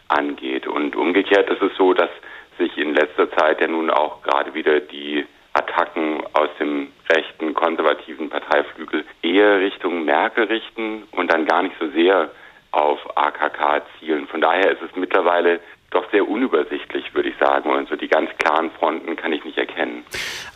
angeht. 0.09 0.67
Und 0.67 0.95
umgekehrt 0.95 1.49
ist 1.49 1.61
es 1.61 1.75
so, 1.77 1.93
dass 1.93 2.09
sich 2.57 2.77
in 2.77 2.93
letzter 2.93 3.31
Zeit 3.31 3.61
ja 3.61 3.67
nun 3.67 3.89
auch 3.89 4.21
gerade 4.23 4.53
wieder 4.53 4.79
die 4.79 5.25
Attacken 5.53 6.21
aus 6.33 6.49
dem 6.59 6.91
rechten 7.09 7.53
konservativen 7.53 8.29
Parteiflügel 8.29 9.05
eher 9.21 9.59
Richtung 9.59 10.05
Merkel 10.05 10.45
richten 10.45 11.03
und 11.11 11.31
dann 11.31 11.45
gar 11.45 11.63
nicht 11.63 11.75
so 11.79 11.89
sehr 11.89 12.31
auf 12.71 12.99
AKK 13.17 13.81
zielen. 13.99 14.27
Von 14.27 14.41
daher 14.41 14.71
ist 14.71 14.81
es 14.81 14.95
mittlerweile 14.95 15.59
doch 15.91 16.09
sehr 16.11 16.27
unübersichtlich, 16.27 17.13
würde 17.13 17.29
ich 17.29 17.35
sagen. 17.37 17.69
Und 17.69 17.87
so 17.89 17.95
die 17.95 18.07
ganz 18.07 18.29
klaren 18.39 18.71
Fronten 18.71 19.15
kann 19.15 19.31
ich 19.33 19.43
nicht 19.43 19.57
erkennen. 19.57 20.03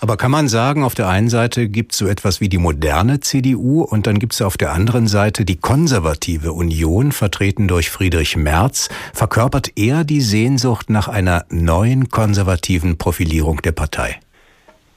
Aber 0.01 0.17
kann 0.17 0.31
man 0.31 0.47
sagen, 0.47 0.83
auf 0.83 0.95
der 0.95 1.07
einen 1.07 1.29
Seite 1.29 1.67
gibt 1.67 1.91
es 1.91 1.97
so 1.99 2.07
etwas 2.07 2.41
wie 2.41 2.49
die 2.49 2.57
moderne 2.57 3.19
CDU 3.19 3.83
und 3.83 4.07
dann 4.07 4.17
gibt 4.17 4.33
es 4.33 4.41
auf 4.41 4.57
der 4.57 4.71
anderen 4.71 5.07
Seite 5.07 5.45
die 5.45 5.59
konservative 5.59 6.51
Union, 6.53 7.11
vertreten 7.11 7.67
durch 7.67 7.89
Friedrich 7.89 8.35
Merz. 8.37 8.89
Verkörpert 9.13 9.71
er 9.75 10.03
die 10.03 10.21
Sehnsucht 10.21 10.89
nach 10.89 11.07
einer 11.07 11.43
neuen 11.49 12.09
konservativen 12.09 12.97
Profilierung 12.97 13.61
der 13.61 13.73
Partei? 13.73 14.19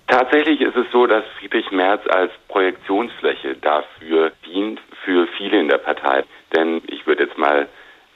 Tatsächlich 0.07 0.61
ist 0.63 0.77
es 0.77 0.87
so, 0.91 1.07
dass 1.07 1.25
Friedrich 1.39 1.71
Merz 1.71 2.01
als 2.09 2.33
Projektionsfläche 2.49 3.57
dafür 3.57 4.33
dient, 4.47 4.81
für 5.05 5.27
viele 5.37 5.61
in 5.61 5.69
der 5.69 5.79
Partei. 5.79 6.25
Denn 6.57 6.81
ich 6.87 7.07
würde 7.07 7.25
jetzt 7.25 7.37
mal 7.37 7.69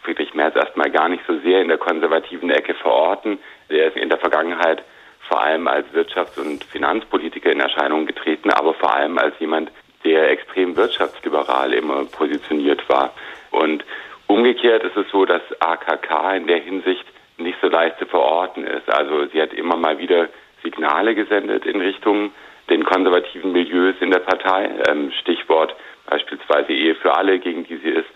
Friedrich 0.03 0.35
Merz 0.35 0.57
erstmal 0.57 0.91
gar 0.91 1.09
nicht 1.09 1.23
so 1.27 1.39
sehr 1.41 1.63
in 1.63 1.69
der 1.69 1.79
konservativen 1.79 2.51
Ecke 2.51 2.75
verorten. 2.75 3.39
Er 3.69 3.89
ist 3.89 3.97
in 3.97 4.09
der 4.09 4.19
Vergangenheit 4.19 4.83
vor 5.29 5.41
allem 5.41 5.69
als 5.69 5.87
Wirtschafts- 5.95 6.39
und 6.39 6.65
Finanzpolitiker 6.65 7.51
in 7.51 7.61
Erscheinung 7.61 8.07
getreten, 8.07 8.51
aber 8.51 8.75
vor 8.75 8.95
allem 8.95 9.19
als 9.19 9.35
jemand, 9.39 9.71
der 10.05 10.31
extrem 10.31 10.77
wirtschaftsliberal 10.77 11.73
immer 11.73 12.05
positioniert 12.07 12.89
war. 12.89 13.15
Und 13.53 13.85
umgekehrt 14.27 14.83
ist 14.83 14.97
es 14.97 15.09
so, 15.11 15.25
dass 15.25 15.43
AKK 15.61 16.37
in 16.37 16.47
der 16.49 16.59
Hinsicht 16.59 17.05
nicht 17.39 17.59
so 17.61 17.69
leicht 17.69 17.99
zu 17.99 18.07
verorten 18.07 18.67
ist. 18.67 18.91
Also 18.93 19.27
sie 19.27 19.41
hat 19.41 19.53
immer 19.53 19.77
mal 19.77 19.99
wieder 19.99 20.29
Signale 20.63 21.15
gesendet 21.15 21.65
in 21.67 21.81
Richtung 21.81 22.33
den 22.69 22.85
konservativen 22.85 23.53
Milieus 23.53 23.95
in 24.01 24.11
der 24.11 24.21
Partei. 24.21 24.71
Ähm, 24.89 25.13
Stichwort 25.21 25.75
beispielsweise 26.07 26.73
Ehe 26.73 26.95
für 26.97 27.15
alle, 27.15 27.39
gegen 27.39 27.65
die 27.65 27.77
sie 27.77 27.91
ist 27.91 28.09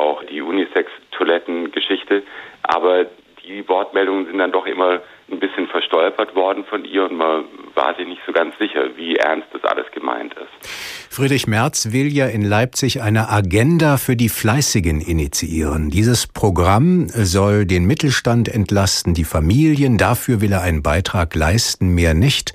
auch 0.00 0.24
die 0.24 0.40
Unisex-Toiletten-Geschichte. 0.40 2.22
Aber 2.62 3.06
die 3.44 3.66
Wortmeldungen 3.68 4.26
sind 4.26 4.38
dann 4.38 4.52
doch 4.52 4.66
immer 4.66 5.00
ein 5.30 5.38
bisschen 5.38 5.68
verstolpert 5.68 6.34
worden 6.34 6.64
von 6.64 6.84
ihr 6.84 7.04
und 7.04 7.16
man 7.16 7.44
war 7.74 7.94
sich 7.94 8.06
nicht 8.06 8.20
so 8.26 8.32
ganz 8.32 8.56
sicher, 8.58 8.96
wie 8.96 9.16
ernst 9.16 9.48
das 9.52 9.62
alles 9.64 9.86
gemeint 9.92 10.34
ist. 10.34 10.68
Friedrich 11.08 11.46
Merz 11.46 11.92
will 11.92 12.12
ja 12.12 12.26
in 12.26 12.42
Leipzig 12.42 13.00
eine 13.00 13.28
Agenda 13.28 13.96
für 13.96 14.16
die 14.16 14.28
Fleißigen 14.28 15.00
initiieren. 15.00 15.90
Dieses 15.90 16.26
Programm 16.26 17.08
soll 17.08 17.64
den 17.64 17.84
Mittelstand 17.84 18.48
entlasten, 18.48 19.14
die 19.14 19.24
Familien, 19.24 19.98
dafür 19.98 20.40
will 20.40 20.52
er 20.52 20.62
einen 20.62 20.82
Beitrag 20.82 21.34
leisten, 21.34 21.94
mehr 21.94 22.14
nicht. 22.14 22.52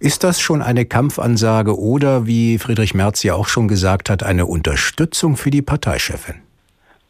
Ist 0.00 0.24
das 0.24 0.40
schon 0.40 0.62
eine 0.62 0.84
Kampfansage 0.84 1.78
oder, 1.78 2.26
wie 2.26 2.58
Friedrich 2.58 2.92
Merz 2.92 3.22
ja 3.22 3.34
auch 3.34 3.48
schon 3.48 3.68
gesagt 3.68 4.10
hat, 4.10 4.22
eine 4.22 4.46
Unterstützung 4.46 5.36
für 5.36 5.50
die 5.50 5.62
Parteichefin? 5.62 6.42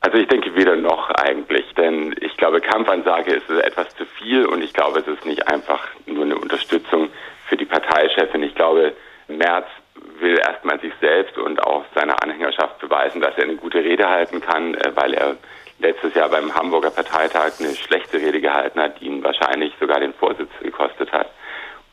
Also 0.03 0.19
ich 0.19 0.27
denke 0.27 0.55
weder 0.57 0.75
noch 0.75 1.11
eigentlich, 1.11 1.65
denn 1.75 2.15
ich 2.21 2.37
glaube, 2.37 2.61
Kampfansage 2.61 3.35
ist 3.35 3.49
etwas 3.49 3.95
zu 3.95 4.05
viel 4.05 4.47
und 4.47 4.61
ich 4.61 4.73
glaube, 4.73 4.99
es 4.99 5.07
ist 5.07 5.25
nicht 5.25 5.47
einfach 5.47 5.81
nur 6.07 6.25
eine 6.25 6.37
Unterstützung 6.37 7.09
für 7.47 7.57
die 7.57 7.65
Parteichefin. 7.65 8.43
Ich 8.43 8.57
glaube, 8.57 8.95
Merz 9.29 9.67
will 10.19 10.37
erstmal 10.39 10.81
sich 10.81 10.93
selbst 11.01 11.39
und 11.39 11.63
auch 11.63 11.85
seiner 11.95 12.21
Anhängerschaft 12.21 12.81
beweisen, 12.81 13.21
dass 13.21 13.37
er 13.37 13.45
eine 13.45 13.55
gute 13.55 13.79
Rede 13.79 14.09
halten 14.09 14.41
kann, 14.41 14.75
äh, 14.75 14.91
weil 14.97 15.15
er 15.15 15.37
letztes 15.79 16.15
Jahr 16.15 16.29
beim 16.29 16.53
Hamburger 16.53 16.91
Parteitag 16.91 17.53
eine 17.61 17.75
schlechte 17.75 18.19
Rede 18.19 18.41
gehalten 18.41 18.81
hat, 18.81 19.01
die 19.01 19.07
ihn 19.07 19.23
wahrscheinlich 19.23 19.73
sogar 19.79 20.01
den 20.01 20.15
Vorsitz 20.15 20.51
gekostet 20.61 21.13
hat. 21.13 21.31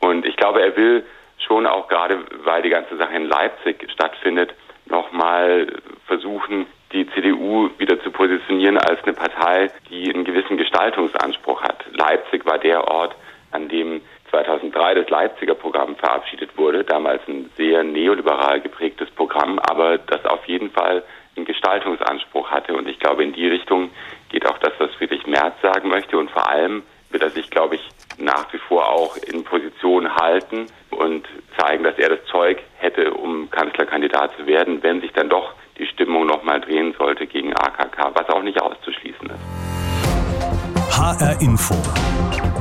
Und 0.00 0.26
ich 0.26 0.36
glaube, 0.36 0.62
er 0.62 0.76
will 0.76 1.06
schon 1.38 1.64
auch 1.64 1.86
gerade, 1.86 2.18
weil 2.44 2.62
die 2.62 2.70
ganze 2.70 2.96
Sache 2.96 3.14
in 3.14 3.26
Leipzig 3.26 3.88
stattfindet, 3.92 4.52
nochmal 4.86 5.68
versuchen, 6.06 6.66
die 6.92 7.06
CDU 7.10 7.70
wieder 7.78 8.00
zu 8.02 8.10
positionieren 8.10 8.78
als 8.78 9.02
eine 9.04 9.12
Partei, 9.12 9.70
die 9.88 10.12
einen 10.12 10.24
gewissen 10.24 10.56
Gestaltungsanspruch 10.56 11.62
hat. 11.62 11.84
Leipzig 11.92 12.44
war 12.46 12.58
der 12.58 12.88
Ort, 12.88 13.14
an 13.52 13.68
dem 13.68 14.00
2003 14.30 14.94
das 14.94 15.10
Leipziger 15.10 15.54
Programm 15.54 15.96
verabschiedet 15.96 16.56
wurde, 16.56 16.84
damals 16.84 17.20
ein 17.28 17.50
sehr 17.56 17.82
neoliberal 17.82 18.60
geprägtes 18.60 19.10
Programm, 19.10 19.58
aber 19.58 19.98
das 19.98 20.24
auf 20.24 20.44
jeden 20.46 20.70
Fall 20.70 21.02
einen 21.36 21.46
Gestaltungsanspruch 21.46 22.50
hatte. 22.50 22.74
Und 22.74 22.88
ich 22.88 22.98
glaube, 22.98 23.24
in 23.24 23.32
die 23.32 23.48
Richtung 23.48 23.90
geht 24.28 24.46
auch 24.46 24.58
das, 24.58 24.72
was 24.78 24.94
Friedrich 24.94 25.26
Merz 25.26 25.54
sagen 25.62 25.88
möchte. 25.88 26.18
Und 26.18 26.30
vor 26.30 26.48
allem 26.48 26.82
wird 27.10 27.22
er 27.22 27.30
sich, 27.30 27.50
glaube 27.50 27.76
ich, 27.76 27.88
nach 28.18 28.52
wie 28.52 28.58
vor 28.58 28.88
auch 28.88 29.16
in 29.16 29.44
Position 29.44 30.14
halten 30.14 30.66
und 30.90 31.26
zeigen, 31.58 31.84
dass 31.84 31.98
er 31.98 32.10
das 32.10 32.24
Zeug 32.26 32.62
hätte, 32.76 33.12
um 33.14 33.50
Kanzlerkandidat 33.50 34.36
zu 34.36 34.46
werden, 34.46 34.82
wenn 34.82 35.00
sich 35.00 35.12
dann 35.12 35.28
doch 35.28 35.54
Stimmung 35.92 36.26
nochmal 36.26 36.60
drehen 36.60 36.94
sollte 36.98 37.26
gegen 37.26 37.52
AKK, 37.54 38.12
was 38.14 38.28
auch 38.28 38.42
nicht 38.42 38.60
auszuschließen 38.60 39.26
ist. 39.26 40.96
HR 40.96 41.40
Info. 41.40 41.74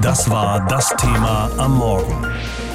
Das 0.01 0.29
war 0.29 0.65
das 0.67 0.89
Thema 0.95 1.49
am 1.57 1.77
Morgen. 1.77 2.25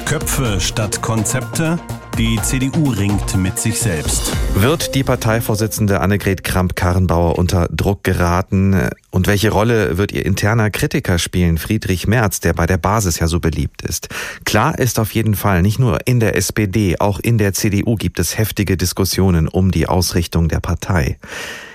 Köpfe 0.05 0.59
statt 0.59 1.01
Konzepte? 1.01 1.79
Die 2.17 2.39
CDU 2.41 2.91
ringt 2.91 3.35
mit 3.35 3.57
sich 3.57 3.79
selbst. 3.79 4.31
Wird 4.53 4.95
die 4.95 5.03
Parteivorsitzende 5.03 5.99
Annegret 5.99 6.43
Kramp-Karrenbauer 6.43 7.37
unter 7.37 7.67
Druck 7.69 8.03
geraten? 8.03 8.89
Und 9.15 9.27
welche 9.27 9.49
Rolle 9.49 9.97
wird 9.97 10.11
ihr 10.11 10.25
interner 10.25 10.69
Kritiker 10.69 11.19
spielen, 11.19 11.57
Friedrich 11.57 12.05
Merz, 12.05 12.41
der 12.41 12.51
bei 12.51 12.65
der 12.65 12.77
Basis 12.77 13.17
ja 13.17 13.27
so 13.27 13.39
beliebt 13.39 13.81
ist? 13.81 14.09
Klar 14.43 14.77
ist 14.77 14.99
auf 14.99 15.11
jeden 15.13 15.35
Fall, 15.35 15.61
nicht 15.61 15.79
nur 15.79 16.05
in 16.05 16.19
der 16.19 16.35
SPD, 16.35 16.97
auch 16.99 17.21
in 17.21 17.37
der 17.37 17.53
CDU 17.53 17.95
gibt 17.95 18.19
es 18.19 18.37
heftige 18.37 18.75
Diskussionen 18.75 19.47
um 19.47 19.71
die 19.71 19.87
Ausrichtung 19.87 20.49
der 20.49 20.59
Partei. 20.59 21.17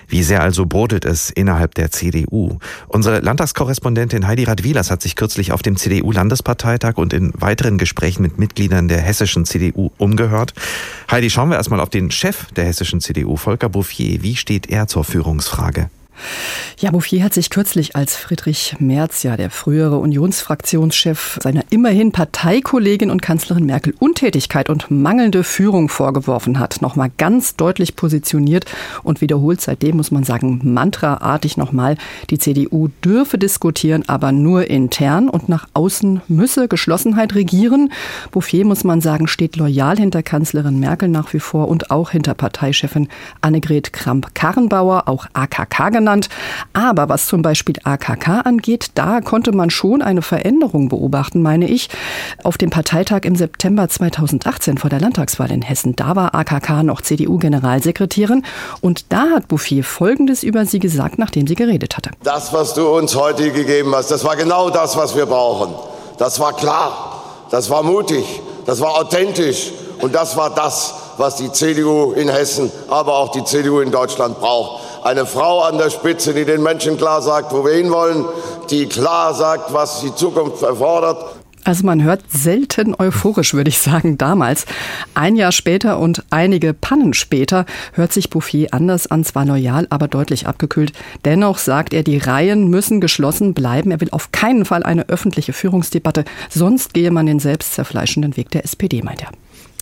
Wie 0.07 0.23
sehr 0.23 0.43
also 0.43 0.67
brodelt 0.67 1.07
es 1.07 1.31
innerhalb 1.31 1.75
der 1.77 1.91
CDU? 1.91 2.59
Unsere 2.89 3.21
Landtagskorrespondentin 3.21 4.27
Heidi 4.27 4.45
Radwilas 4.45 4.91
hat 4.91 5.01
sich 5.01 5.17
kürzlich 5.17 5.53
auf 5.53 5.63
dem 5.63 5.79
CDU-Landesparteitag 5.79 6.99
und 6.99 7.15
in 7.15 7.33
weiteren 7.35 7.79
Gesprächen 7.79 8.21
mit 8.21 8.39
Mitgliedern 8.39 8.87
der 8.89 9.01
hessischen 9.01 9.47
CDU 9.47 9.93
umgehört. 9.97 10.53
Heidi, 11.11 11.31
schauen 11.31 11.49
wir 11.49 11.57
erstmal 11.57 11.81
auf 11.81 11.89
den 11.89 12.11
Chef 12.11 12.53
der 12.53 12.67
hessischen 12.67 13.01
CDU, 13.01 13.37
Volker 13.37 13.71
Bouffier. 13.71 14.23
Wie 14.23 14.37
steht 14.37 14.69
er 14.69 14.89
zur 14.89 15.05
Führungsfrage? 15.05 15.89
Ja, 16.79 16.91
Bouffier 16.91 17.23
hat 17.25 17.35
sich 17.35 17.51
kürzlich 17.51 17.97
als 17.97 18.17
Friedrich 18.17 18.77
Merz, 18.79 19.23
ja 19.23 19.37
der 19.37 19.51
frühere 19.51 19.99
Unionsfraktionschef, 19.99 21.39
seiner 21.43 21.63
immerhin 21.71 22.13
Parteikollegin 22.13 23.11
und 23.11 23.23
Kanzlerin 23.23 23.67
Merkel 23.67 23.95
Untätigkeit 23.99 24.71
und 24.71 24.91
mangelnde 24.91 25.45
Führung 25.45 25.89
vorgeworfen 25.89 26.59
hat, 26.59 26.81
nochmal 26.81 27.11
ganz 27.19 27.57
deutlich 27.57 27.97
positioniert 27.97 28.65
und 29.03 29.21
wiederholt. 29.21 29.61
Seitdem, 29.61 29.97
muss 29.97 30.11
man 30.11 30.25
sagen, 30.25 30.61
mantraartig 30.63 31.57
nochmal, 31.57 31.97
die 32.31 32.39
CDU 32.39 32.89
dürfe 33.05 33.39
diskutieren, 33.39 34.05
aber 34.07 34.33
nur 34.33 34.71
intern 34.71 35.29
und 35.29 35.49
nach 35.49 35.69
außen 35.75 36.23
müsse 36.29 36.69
Geschlossenheit 36.69 37.35
regieren. 37.35 37.93
Bouffier, 38.31 38.65
muss 38.65 38.85
man 38.85 39.01
sagen, 39.01 39.27
steht 39.27 39.57
loyal 39.57 39.99
hinter 39.99 40.23
Kanzlerin 40.23 40.81
Merkel 40.81 41.09
nach 41.09 41.33
wie 41.33 41.41
vor 41.41 41.69
und 41.69 41.91
auch 41.91 42.11
hinter 42.11 42.35
Parteichefin 42.35 43.09
Annegret 43.41 43.93
Kramp-Karrenbauer, 43.93 45.07
auch 45.07 45.27
AKK 45.33 45.91
genannt 45.91 46.10
genannt. 46.11 46.29
Aber 46.73 47.09
was 47.09 47.27
zum 47.27 47.43
Beispiel 47.43 47.77
AKK 47.85 48.43
angeht, 48.45 48.91
da 48.95 49.21
konnte 49.21 49.53
man 49.53 49.71
schon 49.71 50.03
eine 50.03 50.23
Veränderung 50.23 50.89
beobachten, 50.89 51.43
meine 51.43 51.69
ich. 51.69 51.89
Auf 52.43 52.59
dem 52.59 52.71
Parteitag 52.71 53.21
im 53.23 53.37
September 53.37 53.89
2018 53.89 54.79
vor 54.79 54.91
der 54.91 55.01
Landtagswahl 55.01 55.51
in 55.51 55.63
Hessen, 55.63 55.97
da 55.97 56.17
war 56.17 56.35
AKK 56.35 56.83
noch 56.83 57.01
CDU-Generalsekretärin 57.01 58.45
und 58.81 59.13
da 59.13 59.31
hat 59.35 59.49
Bouffier 59.49 59.85
Folgendes 59.85 60.43
über 60.43 60.65
sie 60.65 60.79
gesagt, 60.79 61.19
nachdem 61.19 61.47
sie 61.47 61.55
geredet 61.55 61.97
hatte. 61.97 62.11
Das, 62.23 62.53
was 62.53 62.75
du 62.75 62.89
uns 62.89 63.15
heute 63.17 63.51
gegeben 63.53 63.95
hast, 63.95 64.11
das 64.11 64.25
war 64.25 64.37
genau 64.37 64.71
das, 64.71 64.97
was 64.97 65.17
wir 65.17 65.27
brauchen. 65.27 65.75
Das 66.19 66.39
war 66.39 66.55
klar, 66.55 67.23
das 67.51 67.71
war 67.71 67.83
mutig, 67.83 68.25
das 68.67 68.81
war 68.81 68.97
authentisch 68.97 69.73
und 70.01 70.15
das 70.15 70.37
war 70.37 70.51
das, 70.51 70.95
was 71.17 71.37
die 71.37 71.51
CDU 71.51 72.13
in 72.13 72.29
Hessen, 72.29 72.71
aber 72.89 73.17
auch 73.17 73.33
die 73.33 73.45
CDU 73.45 73.81
in 73.81 73.91
Deutschland 73.91 74.39
braucht 74.39 74.90
eine 75.05 75.27
Frau 75.27 75.63
an 75.63 75.79
der 75.79 75.91
Spitze, 75.91 76.35
die 76.35 76.45
den 76.45 76.63
Menschen 76.63 76.97
klar 76.97 77.23
sagt, 77.23 77.53
wo 77.53 77.65
wir 77.65 77.73
hinwollen, 77.73 78.25
die 78.71 78.87
klar 78.87 79.35
sagt, 79.35 79.73
was 79.73 80.01
die 80.01 80.15
Zukunft 80.15 80.63
erfordert. 80.63 81.41
Also 81.65 81.85
man 81.85 82.03
hört 82.03 82.23
selten 82.29 82.95
euphorisch, 82.99 83.53
würde 83.53 83.69
ich 83.69 83.79
sagen, 83.79 84.17
damals. 84.17 84.65
Ein 85.15 85.37
Jahr 85.37 85.53
später 85.53 85.99
und 85.99 86.25
einige 86.31 86.73
Pannen 86.73 87.13
später 87.13 87.67
hört 87.93 88.13
sich 88.13 88.31
Bouffier 88.31 88.69
anders 88.73 89.09
an, 89.09 89.25
zwar 89.25 89.45
loyal, 89.45 89.87
aber 89.91 90.09
deutlich 90.09 90.47
abgekühlt. 90.47 90.93
Dennoch 91.25 91.59
sagt 91.59 91.93
er, 91.93 92.03
die 92.03 92.19
Reihen 92.19 92.69
müssen 92.69 93.01
geschlossen 93.01 93.53
bleiben. 93.53 93.91
Er 93.91 94.01
will 94.01 94.09
auf 94.11 94.33
keinen 94.33 94.65
Fall 94.65 94.83
eine 94.83 95.09
öffentliche 95.09 95.53
Führungsdebatte, 95.53 96.25
sonst 96.49 96.95
gehe 96.95 97.11
man 97.11 97.27
den 97.27 97.41
selbstzerfleischenden 97.41 98.37
Weg 98.37 98.51
der 98.51 98.65
SPD, 98.65 99.03
meint 99.03 99.23
er. 99.23 99.31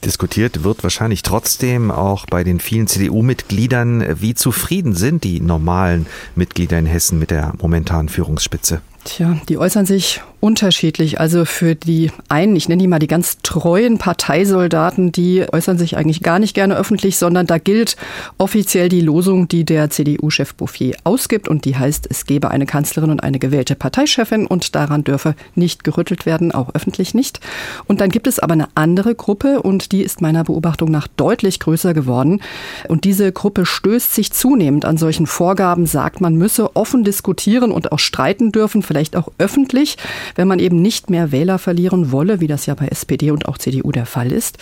Diskutiert 0.00 0.64
wird 0.64 0.82
wahrscheinlich 0.82 1.22
trotzdem 1.22 1.90
auch 1.90 2.26
bei 2.26 2.44
den 2.44 2.60
vielen 2.60 2.86
CDU-Mitgliedern, 2.86 4.20
wie 4.20 4.34
zufrieden 4.34 4.94
sind 4.94 5.24
die 5.24 5.40
normalen 5.40 6.06
Mitglieder 6.34 6.78
in 6.78 6.86
Hessen 6.86 7.18
mit 7.18 7.30
der 7.30 7.54
momentanen 7.60 8.08
Führungsspitze. 8.08 8.80
Tja, 9.08 9.38
die 9.48 9.56
äußern 9.56 9.86
sich 9.86 10.20
unterschiedlich. 10.40 11.18
Also 11.18 11.46
für 11.46 11.74
die 11.74 12.12
einen, 12.28 12.54
ich 12.56 12.68
nenne 12.68 12.82
die 12.82 12.86
mal 12.86 12.98
die 12.98 13.06
ganz 13.06 13.38
treuen 13.42 13.96
Parteisoldaten, 13.96 15.12
die 15.12 15.46
äußern 15.50 15.78
sich 15.78 15.96
eigentlich 15.96 16.22
gar 16.22 16.38
nicht 16.38 16.54
gerne 16.54 16.76
öffentlich, 16.76 17.16
sondern 17.16 17.46
da 17.46 17.58
gilt 17.58 17.96
offiziell 18.36 18.90
die 18.90 19.00
Losung, 19.00 19.48
die 19.48 19.64
der 19.64 19.88
CDU-Chef 19.88 20.54
Bouffier 20.54 20.94
ausgibt 21.04 21.48
und 21.48 21.64
die 21.64 21.76
heißt, 21.76 22.06
es 22.10 22.26
gebe 22.26 22.50
eine 22.50 22.66
Kanzlerin 22.66 23.10
und 23.10 23.22
eine 23.22 23.38
gewählte 23.38 23.74
Parteichefin 23.74 24.46
und 24.46 24.74
daran 24.74 25.04
dürfe 25.04 25.34
nicht 25.54 25.84
gerüttelt 25.84 26.26
werden, 26.26 26.52
auch 26.52 26.74
öffentlich 26.74 27.14
nicht. 27.14 27.40
Und 27.86 28.02
dann 28.02 28.10
gibt 28.10 28.26
es 28.26 28.38
aber 28.38 28.52
eine 28.52 28.68
andere 28.74 29.14
Gruppe 29.14 29.62
und 29.62 29.90
die 29.90 30.02
ist 30.02 30.20
meiner 30.20 30.44
Beobachtung 30.44 30.90
nach 30.90 31.08
deutlich 31.08 31.60
größer 31.60 31.94
geworden. 31.94 32.42
Und 32.88 33.04
diese 33.04 33.32
Gruppe 33.32 33.64
stößt 33.64 34.14
sich 34.14 34.32
zunehmend 34.32 34.84
an 34.84 34.98
solchen 34.98 35.26
Vorgaben, 35.26 35.86
sagt, 35.86 36.20
man 36.20 36.36
müsse 36.36 36.76
offen 36.76 37.04
diskutieren 37.04 37.72
und 37.72 37.90
auch 37.90 37.98
streiten 37.98 38.52
dürfen, 38.52 38.82
vielleicht 38.82 38.97
auch 39.16 39.28
öffentlich 39.38 39.96
wenn 40.34 40.48
man 40.48 40.58
eben 40.58 40.80
nicht 40.80 41.10
mehr 41.10 41.32
Wähler 41.32 41.58
verlieren 41.58 42.12
wolle, 42.12 42.40
wie 42.40 42.46
das 42.46 42.66
ja 42.66 42.74
bei 42.74 42.86
SPD 42.86 43.30
und 43.30 43.46
auch 43.48 43.58
CDU 43.58 43.90
der 43.92 44.06
Fall 44.06 44.32
ist. 44.32 44.58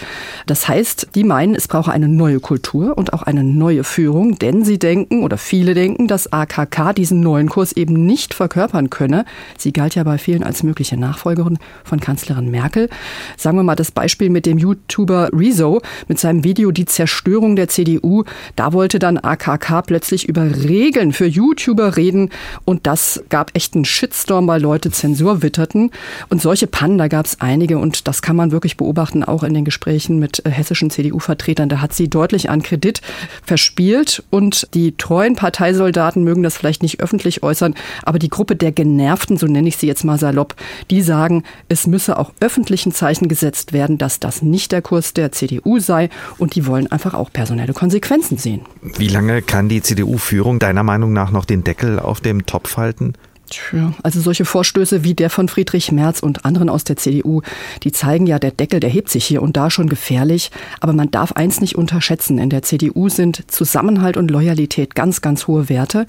Das 0.47 0.69
heißt, 0.69 1.09
die 1.15 1.25
meinen, 1.25 1.55
es 1.55 1.69
brauche 1.69 1.93
eine 1.93 2.09
neue 2.09 2.41
Kultur 2.41 2.97
und 2.97 3.13
auch 3.13 3.23
eine 3.23 3.45
neue 3.45 3.85
Führung, 3.85 4.39
denn 4.39 4.65
sie 4.65 4.79
denken 4.79 5.23
oder 5.23 5.39
viele 5.39 5.75
denken, 5.75 6.09
dass 6.09 6.33
AKK 6.33 6.95
diesen 6.95 7.21
neuen 7.21 7.49
Kurs 7.49 7.73
eben 7.73 8.07
nicht 8.07 8.35
verkörpern 8.35 8.91
könne. 8.91 9.25
Sie 9.59 9.73
galt 9.73 9.95
ja 9.95 10.05
bei 10.05 10.19
vielen 10.19 10.43
als 10.43 10.63
mögliche 10.63 10.97
Nachfolgerin 10.97 11.59
von 11.85 12.01
Kanzlerin 12.01 12.51
Merkel. 12.51 12.89
Sagen 13.37 13.59
wir 13.59 13.63
mal 13.63 13.77
das 13.77 13.91
Beispiel 13.91 14.31
mit 14.31 14.47
dem 14.47 14.59
YouTuber 14.59 15.31
Rezo 15.33 15.83
mit 16.09 16.19
seinem 16.19 16.45
Video 16.45 16.71
Die 16.71 16.87
Zerstörung 16.87 17.57
der 17.57 17.69
CDU. 17.69 18.25
Da 18.57 18.73
wollte 18.73 18.99
dann 18.99 19.19
AKK 19.19 19.83
plötzlich 19.83 20.29
über 20.29 20.43
Regeln 20.43 21.13
für 21.13 21.27
YouTuber 21.27 21.97
reden 21.97 22.31
und 22.65 22.87
das 22.87 23.23
gab 23.29 23.51
echt 23.55 23.75
einen 23.75 23.85
Shitstorm, 24.27 24.49
weil 24.49 24.61
Leute 24.61 24.91
Zensur 24.91 25.43
witterten. 25.43 25.91
Und 26.29 26.43
solche 26.43 26.67
Pannen, 26.67 26.99
da 26.99 27.09
gab 27.09 27.27
es 27.27 27.41
einige 27.41 27.79
und 27.79 28.09
das 28.09 28.23
kann 28.23 28.37
man 28.37 28.51
wirklich 28.51 28.77
beobachten, 28.77 29.23
auch 29.23 29.45
in 29.45 29.55
den 29.55 29.65
Gesprächen 29.65 30.19
mit 30.19 30.45
äh, 30.45 30.51
hessischen 30.51 30.91
CDU-Vertretern. 30.91 31.69
Da 31.69 31.81
hat 31.81 31.93
sie 31.93 32.09
deutlich 32.09 32.51
an 32.51 32.63
Kredit 32.63 33.01
verspielt 33.45 34.25
und 34.31 34.69
die 34.75 34.97
treuen 34.97 35.37
Parteisoldaten 35.37 36.25
mögen 36.25 36.43
das 36.43 36.57
vielleicht 36.57 36.83
nicht 36.83 37.01
öffentlich 37.01 37.43
äußern, 37.43 37.75
aber 38.03 38.19
die 38.19 38.29
Gruppe 38.29 38.57
der 38.57 38.73
Genervten, 38.73 39.37
so 39.37 39.47
nenne 39.47 39.69
ich 39.69 39.77
sie 39.77 39.87
jetzt 39.87 40.05
mal 40.05 40.19
salopp, 40.19 40.55
die 40.91 41.03
sagen, 41.03 41.45
es 41.69 41.87
müsse 41.87 42.19
auch 42.19 42.33
öffentlichen 42.41 42.93
Zeichen 42.93 43.29
gesetzt 43.29 43.73
werden, 43.73 43.99
dass 43.99 44.19
das 44.19 44.43
nicht 44.43 44.73
der 44.73 44.83
Kurs 44.83 45.15
der 45.15 45.33
CDU 45.33 45.79
sei 45.79 46.09
und 46.39 46.55
die 46.57 46.67
wollen 46.67 46.91
einfach 46.91 47.15
auch 47.15 47.33
personelle 47.33 47.73
Konsequenzen 47.73 48.39
sehen. 48.39 48.63
Wie 48.83 49.09
lange 49.09 49.43
kann 49.43 49.69
die 49.69 49.83
CDU-Führung 49.83 50.59
deiner 50.59 50.83
Meinung 50.83 51.13
nach 51.13 51.31
noch 51.31 51.45
den 51.45 51.63
Deckel 51.63 52.01
auf 52.01 52.21
dem 52.21 52.47
Topf 52.47 52.77
halten? 52.77 53.15
Tja, 53.49 53.93
also 54.03 54.21
solche 54.21 54.45
Vorstöße 54.45 55.05
wie 55.05 55.15
der 55.15 55.31
von 55.31 55.49
Friedrich 55.49 55.93
Merz 55.93 56.21
und 56.21 56.45
anderen 56.45 56.69
aus 56.69 56.83
der 56.83 56.97
CDU, 56.97 57.43
die 57.85 57.93
zeigen 57.93 58.27
ja, 58.27 58.41
der 58.41 58.51
Deckel, 58.51 58.81
der 58.81 58.91
hebt 58.91 59.09
sich 59.09 59.25
hier 59.25 59.41
und 59.41 59.57
da 59.57 59.71
schon 59.71 59.89
gefährlich. 59.89 60.51
Aber 60.81 60.93
man 60.93 61.13
darf 61.13 61.33
eins 61.33 61.61
nicht 61.61 61.77
unterschätzen. 61.77 62.39
In 62.39 62.51
der 62.51 62.63
CDU 62.63 63.09
sind 63.09 63.49
Zusammenhalt 63.51 64.17
und 64.17 64.31
Loyalität 64.31 64.97
ganz, 64.97 65.21
ganz 65.21 65.47
hohe 65.47 65.69
Werte. 65.69 66.07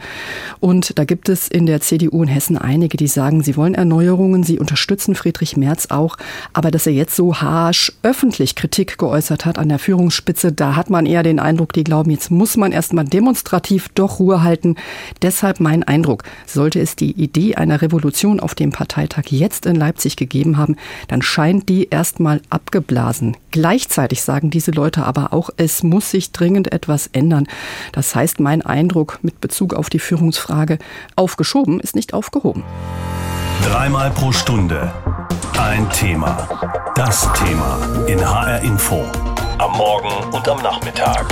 Und 0.59 0.97
da 0.97 1.05
gibt 1.05 1.29
es 1.29 1.47
in 1.47 1.67
der 1.67 1.79
CDU 1.79 2.23
in 2.23 2.29
Hessen 2.29 2.57
einige, 2.57 2.97
die 2.97 3.07
sagen, 3.07 3.43
sie 3.43 3.55
wollen 3.55 3.75
Erneuerungen, 3.75 4.43
sie 4.43 4.57
unterstützen 4.57 5.13
Friedrich 5.13 5.57
Merz 5.57 5.87
auch. 5.91 6.17
Aber 6.53 6.71
dass 6.71 6.87
er 6.87 6.93
jetzt 6.93 7.15
so 7.15 7.39
harsch 7.39 7.91
öffentlich 8.01 8.55
Kritik 8.55 8.97
geäußert 8.97 9.45
hat 9.45 9.59
an 9.59 9.69
der 9.69 9.79
Führungsspitze, 9.79 10.51
da 10.51 10.75
hat 10.75 10.89
man 10.89 11.05
eher 11.05 11.21
den 11.21 11.39
Eindruck, 11.39 11.73
die 11.73 11.83
glauben, 11.83 12.09
jetzt 12.09 12.31
muss 12.31 12.57
man 12.57 12.71
erstmal 12.71 13.05
demonstrativ 13.05 13.89
doch 13.89 14.19
Ruhe 14.19 14.41
halten. 14.41 14.75
Deshalb 15.21 15.59
mein 15.59 15.83
Eindruck, 15.83 16.23
sollte 16.47 16.79
es 16.79 16.95
die 16.95 17.26
Idee 17.27 17.55
einer 17.55 17.81
Revolution 17.81 18.39
auf 18.39 18.55
dem 18.55 18.71
Parteitag 18.71 19.25
jetzt 19.27 19.65
in 19.65 19.75
Leipzig 19.75 20.15
gegeben 20.15 20.57
haben, 20.57 20.77
dann 21.09 21.21
scheint 21.21 21.67
die 21.67 21.89
erstmal 21.89 22.41
abgeblasen. 22.49 23.35
Gleichzeitig 23.51 24.21
sagen 24.21 24.49
diese 24.49 24.71
Leute 24.71 25.03
aber 25.03 25.33
auch, 25.33 25.49
es 25.57 25.83
muss 25.83 26.11
sich 26.11 26.31
dringend 26.31 26.71
etwas 26.71 27.07
ändern. 27.07 27.47
Das 27.91 28.15
heißt, 28.15 28.39
mein 28.39 28.61
Eindruck 28.61 29.19
mit 29.21 29.41
Bezug 29.41 29.73
auf 29.73 29.89
die 29.89 29.99
Führungsfrage, 29.99 30.79
aufgeschoben 31.15 31.79
ist 31.79 31.95
nicht 31.95 32.13
aufgehoben. 32.13 32.63
Dreimal 33.63 34.11
pro 34.11 34.31
Stunde 34.31 34.93
ein 35.57 35.89
Thema. 35.89 36.47
Das 36.95 37.27
Thema 37.33 37.79
in 38.07 38.19
HR 38.19 38.61
Info. 38.61 39.03
Am 39.57 39.71
Morgen 39.71 40.33
und 40.33 40.47
am 40.47 40.61
Nachmittag. 40.61 41.25